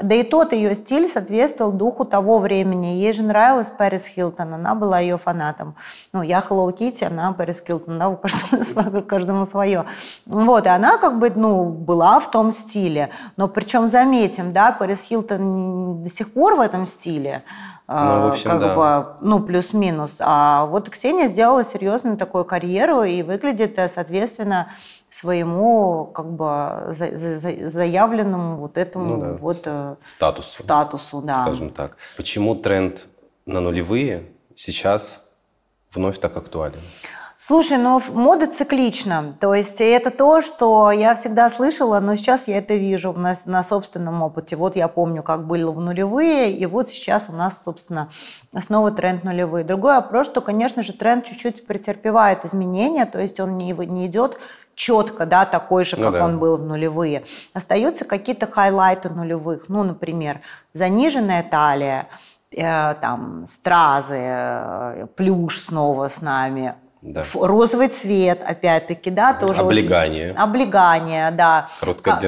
Да 0.00 0.12
и 0.16 0.24
тот 0.24 0.52
ее 0.52 0.74
стиль 0.74 1.08
соответствовал 1.08 1.70
духу 1.70 2.04
того 2.04 2.40
времени. 2.40 2.86
Ей 2.98 3.12
же 3.12 3.22
нравилась 3.22 3.70
Пэрис 3.70 4.06
Хилтон, 4.06 4.52
она 4.54 4.74
была 4.74 4.98
ее 4.98 5.18
фанатом. 5.18 5.76
Ну, 6.12 6.22
я 6.22 6.40
Hello 6.40 6.76
Kitty, 6.76 7.04
она 7.04 7.32
Пэрис 7.32 7.62
Хилтон, 7.64 7.98
да, 8.00 8.08
у 8.08 8.16
каждого, 8.16 9.00
каждому 9.02 9.46
свое. 9.46 9.84
Вот, 10.26 10.66
и 10.66 10.68
она 10.68 10.98
как 10.98 11.20
бы, 11.20 11.30
ну, 11.36 11.66
была 11.66 12.18
в 12.18 12.28
том 12.28 12.50
стиле. 12.50 13.10
Но 13.36 13.46
причем 13.46 13.88
заметим, 13.88 14.52
да, 14.52 14.72
Пэрис 14.72 15.02
Хилтон 15.02 16.02
до 16.02 16.10
сих 16.10 16.32
пор 16.32 16.56
в 16.56 16.60
этом 16.60 16.86
стиле. 16.86 17.44
а, 17.86 18.16
Ну, 18.16 18.22
в 18.22 18.32
общем, 18.32 18.50
как 18.50 18.60
да. 18.60 18.74
бы, 18.74 19.06
ну, 19.20 19.38
плюс-минус. 19.40 20.16
А 20.18 20.66
вот 20.66 20.90
Ксения 20.90 21.28
сделала 21.28 21.64
серьезную 21.64 22.16
такую 22.16 22.44
карьеру 22.44 23.02
и 23.04 23.22
выглядит, 23.22 23.78
э, 23.78 23.88
соответственно, 23.88 24.68
своему 25.14 26.06
как 26.06 26.32
бы 26.32 26.86
за- 26.88 27.16
за- 27.16 27.38
за- 27.38 27.70
заявленному 27.70 28.56
вот 28.56 28.76
этому 28.76 29.06
Ну 29.06 29.20
да, 29.20 29.32
вот 29.34 29.62
э, 29.64 29.94
Статус. 30.04 30.56
статусу, 30.58 31.20
да. 31.22 31.42
скажем 31.42 31.70
так. 31.70 31.96
Почему 32.16 32.56
тренд 32.56 33.06
на 33.46 33.60
нулевые 33.60 34.24
сейчас 34.56 35.30
вновь 35.92 36.18
так 36.18 36.36
актуален? 36.36 36.80
Слушай, 37.36 37.78
ну 37.78 38.00
мода 38.12 38.48
циклична. 38.48 39.36
То 39.38 39.54
есть 39.54 39.80
это 39.80 40.10
то, 40.10 40.42
что 40.42 40.90
я 40.90 41.14
всегда 41.14 41.48
слышала, 41.50 42.00
но 42.00 42.16
сейчас 42.16 42.48
я 42.48 42.58
это 42.58 42.74
вижу 42.74 43.12
на, 43.12 43.36
на 43.44 43.62
собственном 43.62 44.22
опыте. 44.22 44.56
Вот 44.56 44.74
я 44.74 44.88
помню, 44.88 45.22
как 45.22 45.46
было 45.46 45.70
в 45.70 45.80
нулевые, 45.80 46.50
и 46.52 46.66
вот 46.66 46.90
сейчас 46.90 47.26
у 47.28 47.32
нас, 47.32 47.62
собственно, 47.64 48.10
снова 48.66 48.90
тренд 48.90 49.22
нулевые. 49.22 49.64
Другой 49.64 49.94
вопрос, 49.94 50.26
что, 50.26 50.40
конечно 50.40 50.82
же, 50.82 50.92
тренд 50.92 51.24
чуть-чуть 51.24 51.66
претерпевает 51.66 52.44
изменения, 52.44 53.04
то 53.04 53.20
есть 53.20 53.38
он 53.38 53.58
не, 53.58 53.72
не 53.72 54.06
идет 54.06 54.38
четко, 54.74 55.26
да, 55.26 55.44
такой 55.44 55.84
же, 55.84 55.96
ну, 55.96 56.04
как 56.04 56.14
да. 56.14 56.24
он 56.24 56.38
был 56.38 56.56
в 56.56 56.64
нулевые. 56.64 57.24
Остаются 57.52 58.04
какие-то 58.04 58.46
хайлайты 58.46 59.08
нулевых. 59.08 59.68
Ну, 59.68 59.82
например, 59.82 60.40
заниженная 60.72 61.42
талия, 61.42 62.08
э, 62.50 62.94
там, 63.00 63.46
стразы, 63.46 64.18
э, 64.18 65.06
плюш 65.16 65.60
снова 65.60 66.08
с 66.08 66.20
нами, 66.20 66.74
да. 67.04 67.22
Розовый 67.34 67.88
цвет, 67.88 68.42
опять-таки, 68.42 69.10
да, 69.10 69.34
тоже 69.34 69.60
Облегание. 69.60 70.30
Очень... 70.30 70.40
Облегание, 70.40 71.30
да. 71.32 71.68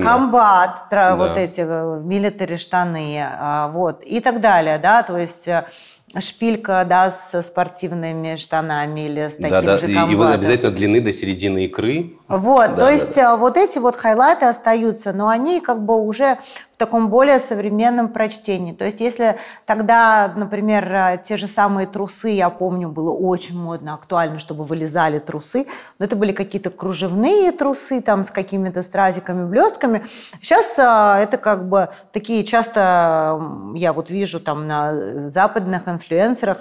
Комбат, 0.05 0.85
да. 0.91 1.17
вот 1.17 1.39
эти 1.39 1.65
э, 1.67 2.01
милитари 2.05 2.57
штаны, 2.57 3.27
а, 3.27 3.69
вот, 3.69 4.03
и 4.03 4.21
так 4.21 4.43
далее, 4.43 4.77
да, 4.77 5.03
то 5.03 5.17
есть 5.17 5.49
э, 5.49 5.65
шпилька, 6.19 6.85
да, 6.89 7.11
со 7.11 7.43
спортивными 7.43 8.37
штанами 8.37 9.07
или 9.07 9.29
с 9.29 9.35
таким 9.35 9.51
да, 9.51 9.61
да. 9.61 9.79
же 9.79 9.87
комбатом. 9.87 10.09
И 10.09 10.13
его 10.13 10.27
обязательно 10.27 10.71
длины 10.71 11.01
до 11.01 11.13
середины 11.13 11.67
икры. 11.67 12.17
Вот, 12.29 12.71
да, 12.71 12.75
то 12.75 12.81
да, 12.81 12.91
есть 12.91 13.15
да. 13.15 13.37
вот 13.37 13.57
эти 13.57 13.79
вот 13.79 13.97
хайлайты 13.97 14.47
остаются, 14.47 15.13
но 15.13 15.29
они 15.29 15.61
как 15.61 15.85
бы 15.85 16.01
уже 16.01 16.39
в 16.77 16.79
таком 16.79 17.09
более 17.09 17.39
современном 17.39 18.09
прочтении. 18.09 18.75
То 18.75 18.85
есть 18.85 19.01
если 19.01 19.37
тогда, 19.65 20.31
например, 20.37 20.93
э, 20.93 21.19
те 21.25 21.39
же 21.39 21.47
самые 21.47 21.87
трусы, 21.87 22.29
я 22.29 22.51
помню, 22.51 22.91
было 22.91 23.11
очень 23.11 23.59
модно, 23.59 23.95
актуально, 23.95 24.39
чтобы 24.39 24.65
вылезали 24.65 25.19
трусы, 25.19 25.67
но 25.99 26.05
это 26.05 26.17
были 26.17 26.33
какие-то 26.33 26.69
кружевные 26.69 27.51
трусы 27.53 28.03
там 28.03 28.25
с 28.25 28.31
какими-то 28.31 28.83
стразиками, 28.83 29.49
блестками. 29.49 30.05
Сейчас 30.43 30.79
э, 30.79 31.23
это 31.23 31.39
как 31.39 31.67
бы 31.67 31.89
такие 32.13 32.45
часто, 32.45 33.41
я 33.75 33.95
вот 33.95 34.11
вижу 34.11 34.39
там 34.39 34.67
на 34.67 35.31
западных 35.31 35.89
инфлюенсерах, 35.89 36.59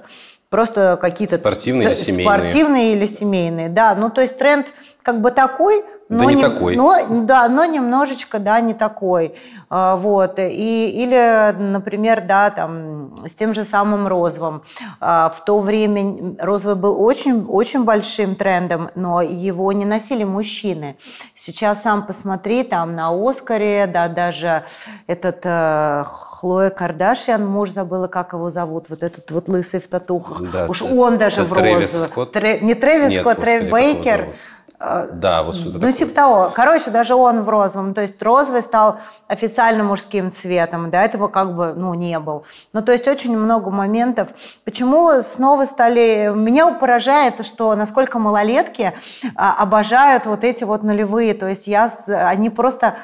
просто 0.49 0.97
какие-то... 1.01 1.35
Спортивные 1.35 1.89
или 1.89 1.93
семейные. 1.93 2.39
Спортивные 2.39 2.93
или 2.93 3.05
семейные, 3.05 3.67
да. 3.67 3.95
Ну, 3.95 4.09
то 4.09 4.21
есть 4.21 4.37
тренд 4.37 4.67
как 5.01 5.19
бы 5.19 5.31
такой, 5.31 5.83
но 6.07 6.19
да 6.19 6.25
не, 6.25 6.35
не 6.35 6.41
такой. 6.41 6.75
Но, 6.75 6.97
да, 7.23 7.49
но 7.49 7.65
немножечко, 7.65 8.37
да, 8.37 8.59
не 8.59 8.75
такой. 8.75 9.35
А, 9.69 9.95
вот. 9.95 10.37
И, 10.37 10.89
или, 10.89 11.55
например, 11.57 12.21
да, 12.21 12.51
там, 12.51 13.15
с 13.27 13.33
тем 13.33 13.55
же 13.55 13.63
самым 13.63 14.07
розовым. 14.07 14.61
А, 14.99 15.33
в 15.35 15.43
то 15.43 15.59
время 15.59 16.35
розовый 16.39 16.75
был 16.75 17.01
очень, 17.01 17.45
очень 17.45 17.85
большим 17.85 18.35
трендом, 18.35 18.91
но 18.93 19.23
его 19.23 19.71
не 19.71 19.85
носили 19.85 20.23
мужчины. 20.23 20.95
Сейчас 21.35 21.81
сам 21.81 22.05
посмотри, 22.05 22.63
там 22.63 22.95
на 22.95 23.09
Оскаре, 23.09 23.87
да, 23.87 24.07
даже 24.07 24.63
этот 25.07 25.39
э, 25.43 26.03
Хлоя 26.05 26.69
Кардашьян, 26.69 27.45
муж 27.45 27.71
забыла, 27.71 28.07
как 28.07 28.33
его 28.33 28.51
зовут, 28.51 28.89
вот 28.89 29.01
этот 29.01 29.31
вот 29.31 29.49
лысый 29.49 29.79
в 29.79 29.87
татухах. 29.87 30.41
Да, 30.51 30.67
Уж 30.67 30.83
он 30.83 31.17
даже 31.17 31.43
в 31.43 31.51
розовый. 31.51 32.27
Тре, 32.27 32.59
не 32.59 32.75
Трэвис 32.75 33.09
Нет, 33.09 33.21
Скотт, 33.21 33.41
Трэвис 33.41 33.69
Бейкер. 33.69 34.27
А, 34.29 34.54
да, 34.79 35.43
вот 35.43 35.55
что-то 35.55 35.73
Ну, 35.73 35.79
такое. 35.79 35.93
типа 35.93 36.13
того. 36.13 36.51
Короче, 36.53 36.91
даже 36.91 37.15
он 37.15 37.43
в 37.43 37.49
розовом. 37.49 37.93
То 37.93 38.01
есть 38.01 38.21
розовый 38.21 38.61
стал 38.61 38.97
официально 39.27 39.83
мужским 39.83 40.31
цветом. 40.31 40.89
До 40.89 40.97
этого 40.97 41.27
как 41.27 41.55
бы, 41.55 41.73
ну, 41.75 41.93
не 41.93 42.19
был. 42.19 42.43
Ну, 42.73 42.81
то 42.81 42.91
есть 42.91 43.07
очень 43.07 43.37
много 43.37 43.71
моментов. 43.71 44.29
Почему 44.63 45.21
снова 45.21 45.65
стали... 45.65 46.31
Меня 46.35 46.67
поражает, 46.71 47.45
что 47.45 47.75
насколько 47.75 48.19
малолетки 48.19 48.93
а, 49.35 49.55
обожают 49.59 50.25
вот 50.25 50.43
эти 50.43 50.63
вот 50.63 50.83
нулевые. 50.83 51.33
То 51.33 51.47
есть 51.47 51.67
я... 51.67 51.91
Они 52.07 52.49
просто 52.49 52.95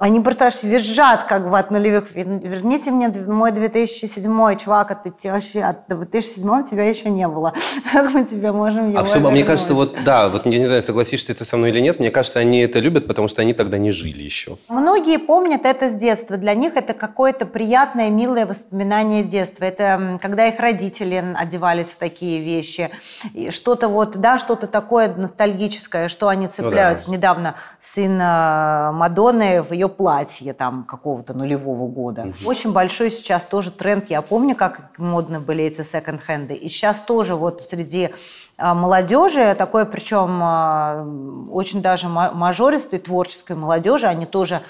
они 0.00 0.20
просто 0.20 0.52
визжат 0.62 1.24
как 1.24 1.50
бы 1.50 1.58
от 1.58 1.70
нулевых. 1.70 2.14
Верните 2.14 2.90
мне 2.90 3.08
мой 3.08 3.52
2007 3.52 4.56
чувак, 4.56 4.90
а 4.90 4.94
ты 4.94 5.30
вообще 5.30 5.62
от 5.62 5.88
2007 5.88 6.64
тебя 6.64 6.84
еще 6.84 7.10
не 7.10 7.26
было. 7.26 7.52
Как 7.92 8.12
мы 8.12 8.24
тебе 8.24 8.52
можем 8.52 8.90
его 8.90 9.00
Абсолютно. 9.00 9.30
Мне 9.30 9.44
кажется, 9.44 9.74
вот 9.74 9.96
да, 10.04 10.28
вот 10.28 10.46
я 10.46 10.58
не 10.58 10.66
знаю, 10.66 10.82
согласишься 10.82 11.34
ты 11.34 11.44
со 11.44 11.56
мной 11.56 11.70
или 11.70 11.80
нет, 11.80 11.98
мне 11.98 12.10
кажется, 12.10 12.38
они 12.38 12.60
это 12.60 12.78
любят, 12.78 13.06
потому 13.06 13.28
что 13.28 13.42
они 13.42 13.52
тогда 13.54 13.78
не 13.78 13.90
жили 13.90 14.22
еще. 14.22 14.56
Многие 14.68 15.18
помнят 15.18 15.64
это 15.64 15.88
с 15.88 15.94
детства. 15.94 16.36
Для 16.36 16.54
них 16.54 16.76
это 16.76 16.94
какое-то 16.94 17.46
приятное, 17.46 18.10
милое 18.10 18.46
воспоминание 18.46 19.24
детства. 19.24 19.64
Это 19.64 20.18
когда 20.22 20.46
их 20.46 20.60
родители 20.60 21.34
одевались 21.36 21.88
в 21.88 21.96
такие 21.96 22.40
вещи. 22.40 22.90
Что-то 23.50 23.88
вот, 23.88 24.16
да, 24.16 24.38
что-то 24.38 24.66
такое 24.66 25.12
ностальгическое, 25.14 26.08
что 26.08 26.28
они 26.28 26.46
цепляются. 26.46 27.06
Ну, 27.06 27.12
да. 27.12 27.16
Недавно 27.16 27.54
сын 27.80 28.18
э, 28.20 28.92
Мадонны 28.92 29.62
в 29.62 29.72
ее 29.72 29.87
платье 29.88 30.52
там 30.52 30.84
какого-то 30.84 31.34
нулевого 31.34 31.88
года. 31.88 32.22
Угу. 32.22 32.48
Очень 32.48 32.72
большой 32.72 33.10
сейчас 33.10 33.42
тоже 33.42 33.70
тренд. 33.70 34.10
Я 34.10 34.22
помню, 34.22 34.54
как 34.54 34.98
модно 34.98 35.40
были 35.40 35.64
эти 35.64 35.82
секонд-хенды. 35.82 36.54
И 36.54 36.68
сейчас 36.68 37.00
тоже 37.00 37.34
вот 37.34 37.64
среди 37.64 38.10
а, 38.56 38.74
молодежи, 38.74 39.54
такое 39.56 39.84
причем 39.84 40.40
а, 40.42 41.06
очень 41.50 41.80
даже 41.80 42.08
мажористой 42.08 42.98
творческой 42.98 43.56
молодежи, 43.56 44.06
они 44.06 44.26
тоже 44.26 44.62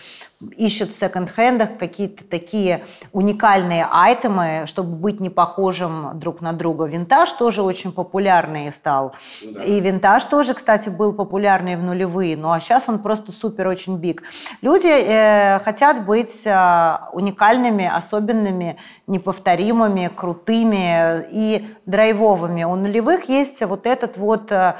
ищут 0.57 0.91
в 0.91 0.99
секонд-хендах 0.99 1.79
какие-то 1.79 2.23
такие 2.23 2.85
уникальные 3.13 3.87
айтемы, 3.91 4.65
чтобы 4.67 4.95
быть 4.95 5.19
не 5.19 5.31
похожим 5.31 6.19
друг 6.19 6.41
на 6.41 6.53
друга. 6.53 6.85
Винтаж 6.85 7.33
тоже 7.33 7.63
очень 7.63 7.91
популярный 7.91 8.73
стал. 8.73 9.15
Ну, 9.43 9.53
да. 9.53 9.65
И 9.65 9.81
винтаж 9.81 10.25
тоже, 10.27 10.55
кстати, 10.55 10.91
был 10.91 11.13
популярный 11.13 11.75
в 11.75 11.83
нулевые, 11.83 12.37
ну 12.37 12.53
а 12.53 12.61
сейчас 12.61 12.89
он 12.89 13.01
просто 13.01 13.33
супер 13.33 13.67
очень 13.67 13.97
биг. 13.97 14.23
Люди 14.63 14.87
э, 14.87 15.59
хотят 15.65 16.07
быть 16.07 16.47
э, 16.47 16.99
уникальными, 17.13 17.91
особенными, 17.93 18.77
неповторимыми, 19.09 20.09
крутыми 20.15 21.25
и 21.33 21.69
драйвовыми. 21.85 22.63
У 22.63 22.77
нулевых 22.77 23.29
есть 23.29 23.61
вот 23.63 23.87
этот 23.87 24.17
вот 24.17 24.53
э, 24.53 24.75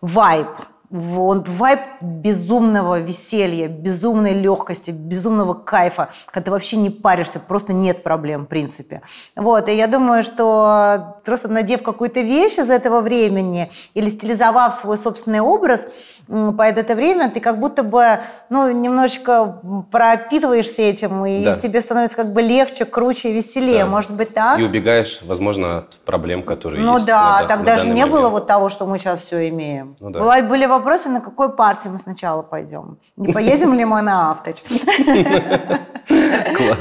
вайб– 0.00 0.48
он 0.94 1.42
вайб 1.42 1.80
безумного 2.00 3.00
веселья, 3.00 3.66
безумной 3.66 4.32
легкости, 4.32 4.92
безумного 4.92 5.54
кайфа, 5.54 6.10
когда 6.26 6.46
ты 6.46 6.50
вообще 6.52 6.76
не 6.76 6.90
паришься, 6.90 7.40
просто 7.40 7.72
нет 7.72 8.04
проблем 8.04 8.44
в 8.44 8.48
принципе. 8.48 9.02
Вот, 9.34 9.68
и 9.68 9.74
я 9.74 9.88
думаю, 9.88 10.22
что 10.22 11.16
просто 11.24 11.48
надев 11.48 11.82
какую-то 11.82 12.20
вещь 12.20 12.58
из 12.58 12.70
этого 12.70 13.00
времени 13.00 13.70
или 13.94 14.08
стилизовав 14.08 14.74
свой 14.74 14.96
собственный 14.96 15.40
образ– 15.40 15.86
под 16.26 16.78
это 16.78 16.94
время 16.94 17.30
ты 17.30 17.40
как 17.40 17.58
будто 17.58 17.82
бы 17.82 18.20
ну, 18.48 18.70
немножечко 18.70 19.60
пропитываешься 19.90 20.82
этим, 20.82 21.24
и 21.26 21.44
да. 21.44 21.56
тебе 21.56 21.80
становится 21.80 22.16
как 22.16 22.32
бы 22.32 22.40
легче, 22.40 22.86
круче, 22.86 23.32
веселее. 23.32 23.84
Да. 23.84 23.90
Может 23.90 24.12
быть 24.12 24.32
так? 24.32 24.58
И 24.58 24.62
убегаешь, 24.62 25.20
возможно, 25.22 25.78
от 25.78 25.96
проблем, 25.98 26.42
которые 26.42 26.82
ну, 26.82 26.94
есть. 26.94 27.06
Ну 27.06 27.12
да, 27.12 27.44
тогда 27.46 27.76
же 27.76 27.86
не 27.86 28.04
момент. 28.04 28.12
было 28.12 28.28
вот 28.30 28.46
того, 28.46 28.70
что 28.70 28.86
мы 28.86 28.98
сейчас 28.98 29.20
все 29.22 29.48
имеем. 29.50 29.96
Ну, 30.00 30.10
да. 30.10 30.20
Была, 30.20 30.40
были 30.40 30.64
вопросы, 30.64 30.83
на 31.08 31.20
какой 31.20 31.50
партии 31.50 31.88
мы 31.88 31.98
сначала 31.98 32.42
пойдем. 32.42 32.98
Не 33.16 33.32
поедем 33.32 33.74
ли 33.74 33.84
мы 33.84 34.02
на 34.02 34.30
Авточ? 34.30 34.56
Класс. 36.56 36.78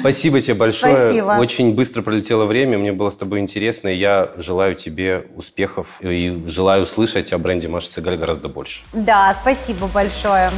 Спасибо 0.00 0.40
тебе 0.40 0.54
большое. 0.54 1.06
Спасибо. 1.06 1.36
Очень 1.38 1.74
быстро 1.74 2.02
пролетело 2.02 2.44
время. 2.44 2.78
Мне 2.78 2.92
было 2.92 3.10
с 3.10 3.16
тобой 3.16 3.40
интересно. 3.40 3.88
И 3.88 3.96
я 3.96 4.30
желаю 4.36 4.74
тебе 4.74 5.26
успехов 5.36 5.86
и 6.00 6.44
желаю 6.46 6.82
услышать 6.82 7.32
о 7.32 7.38
бренде 7.38 7.68
Маши 7.68 7.88
Цегаль 7.88 8.16
гораздо 8.16 8.48
больше. 8.48 8.82
Да, 8.92 9.34
спасибо 9.40 9.86
большое. 9.88 10.50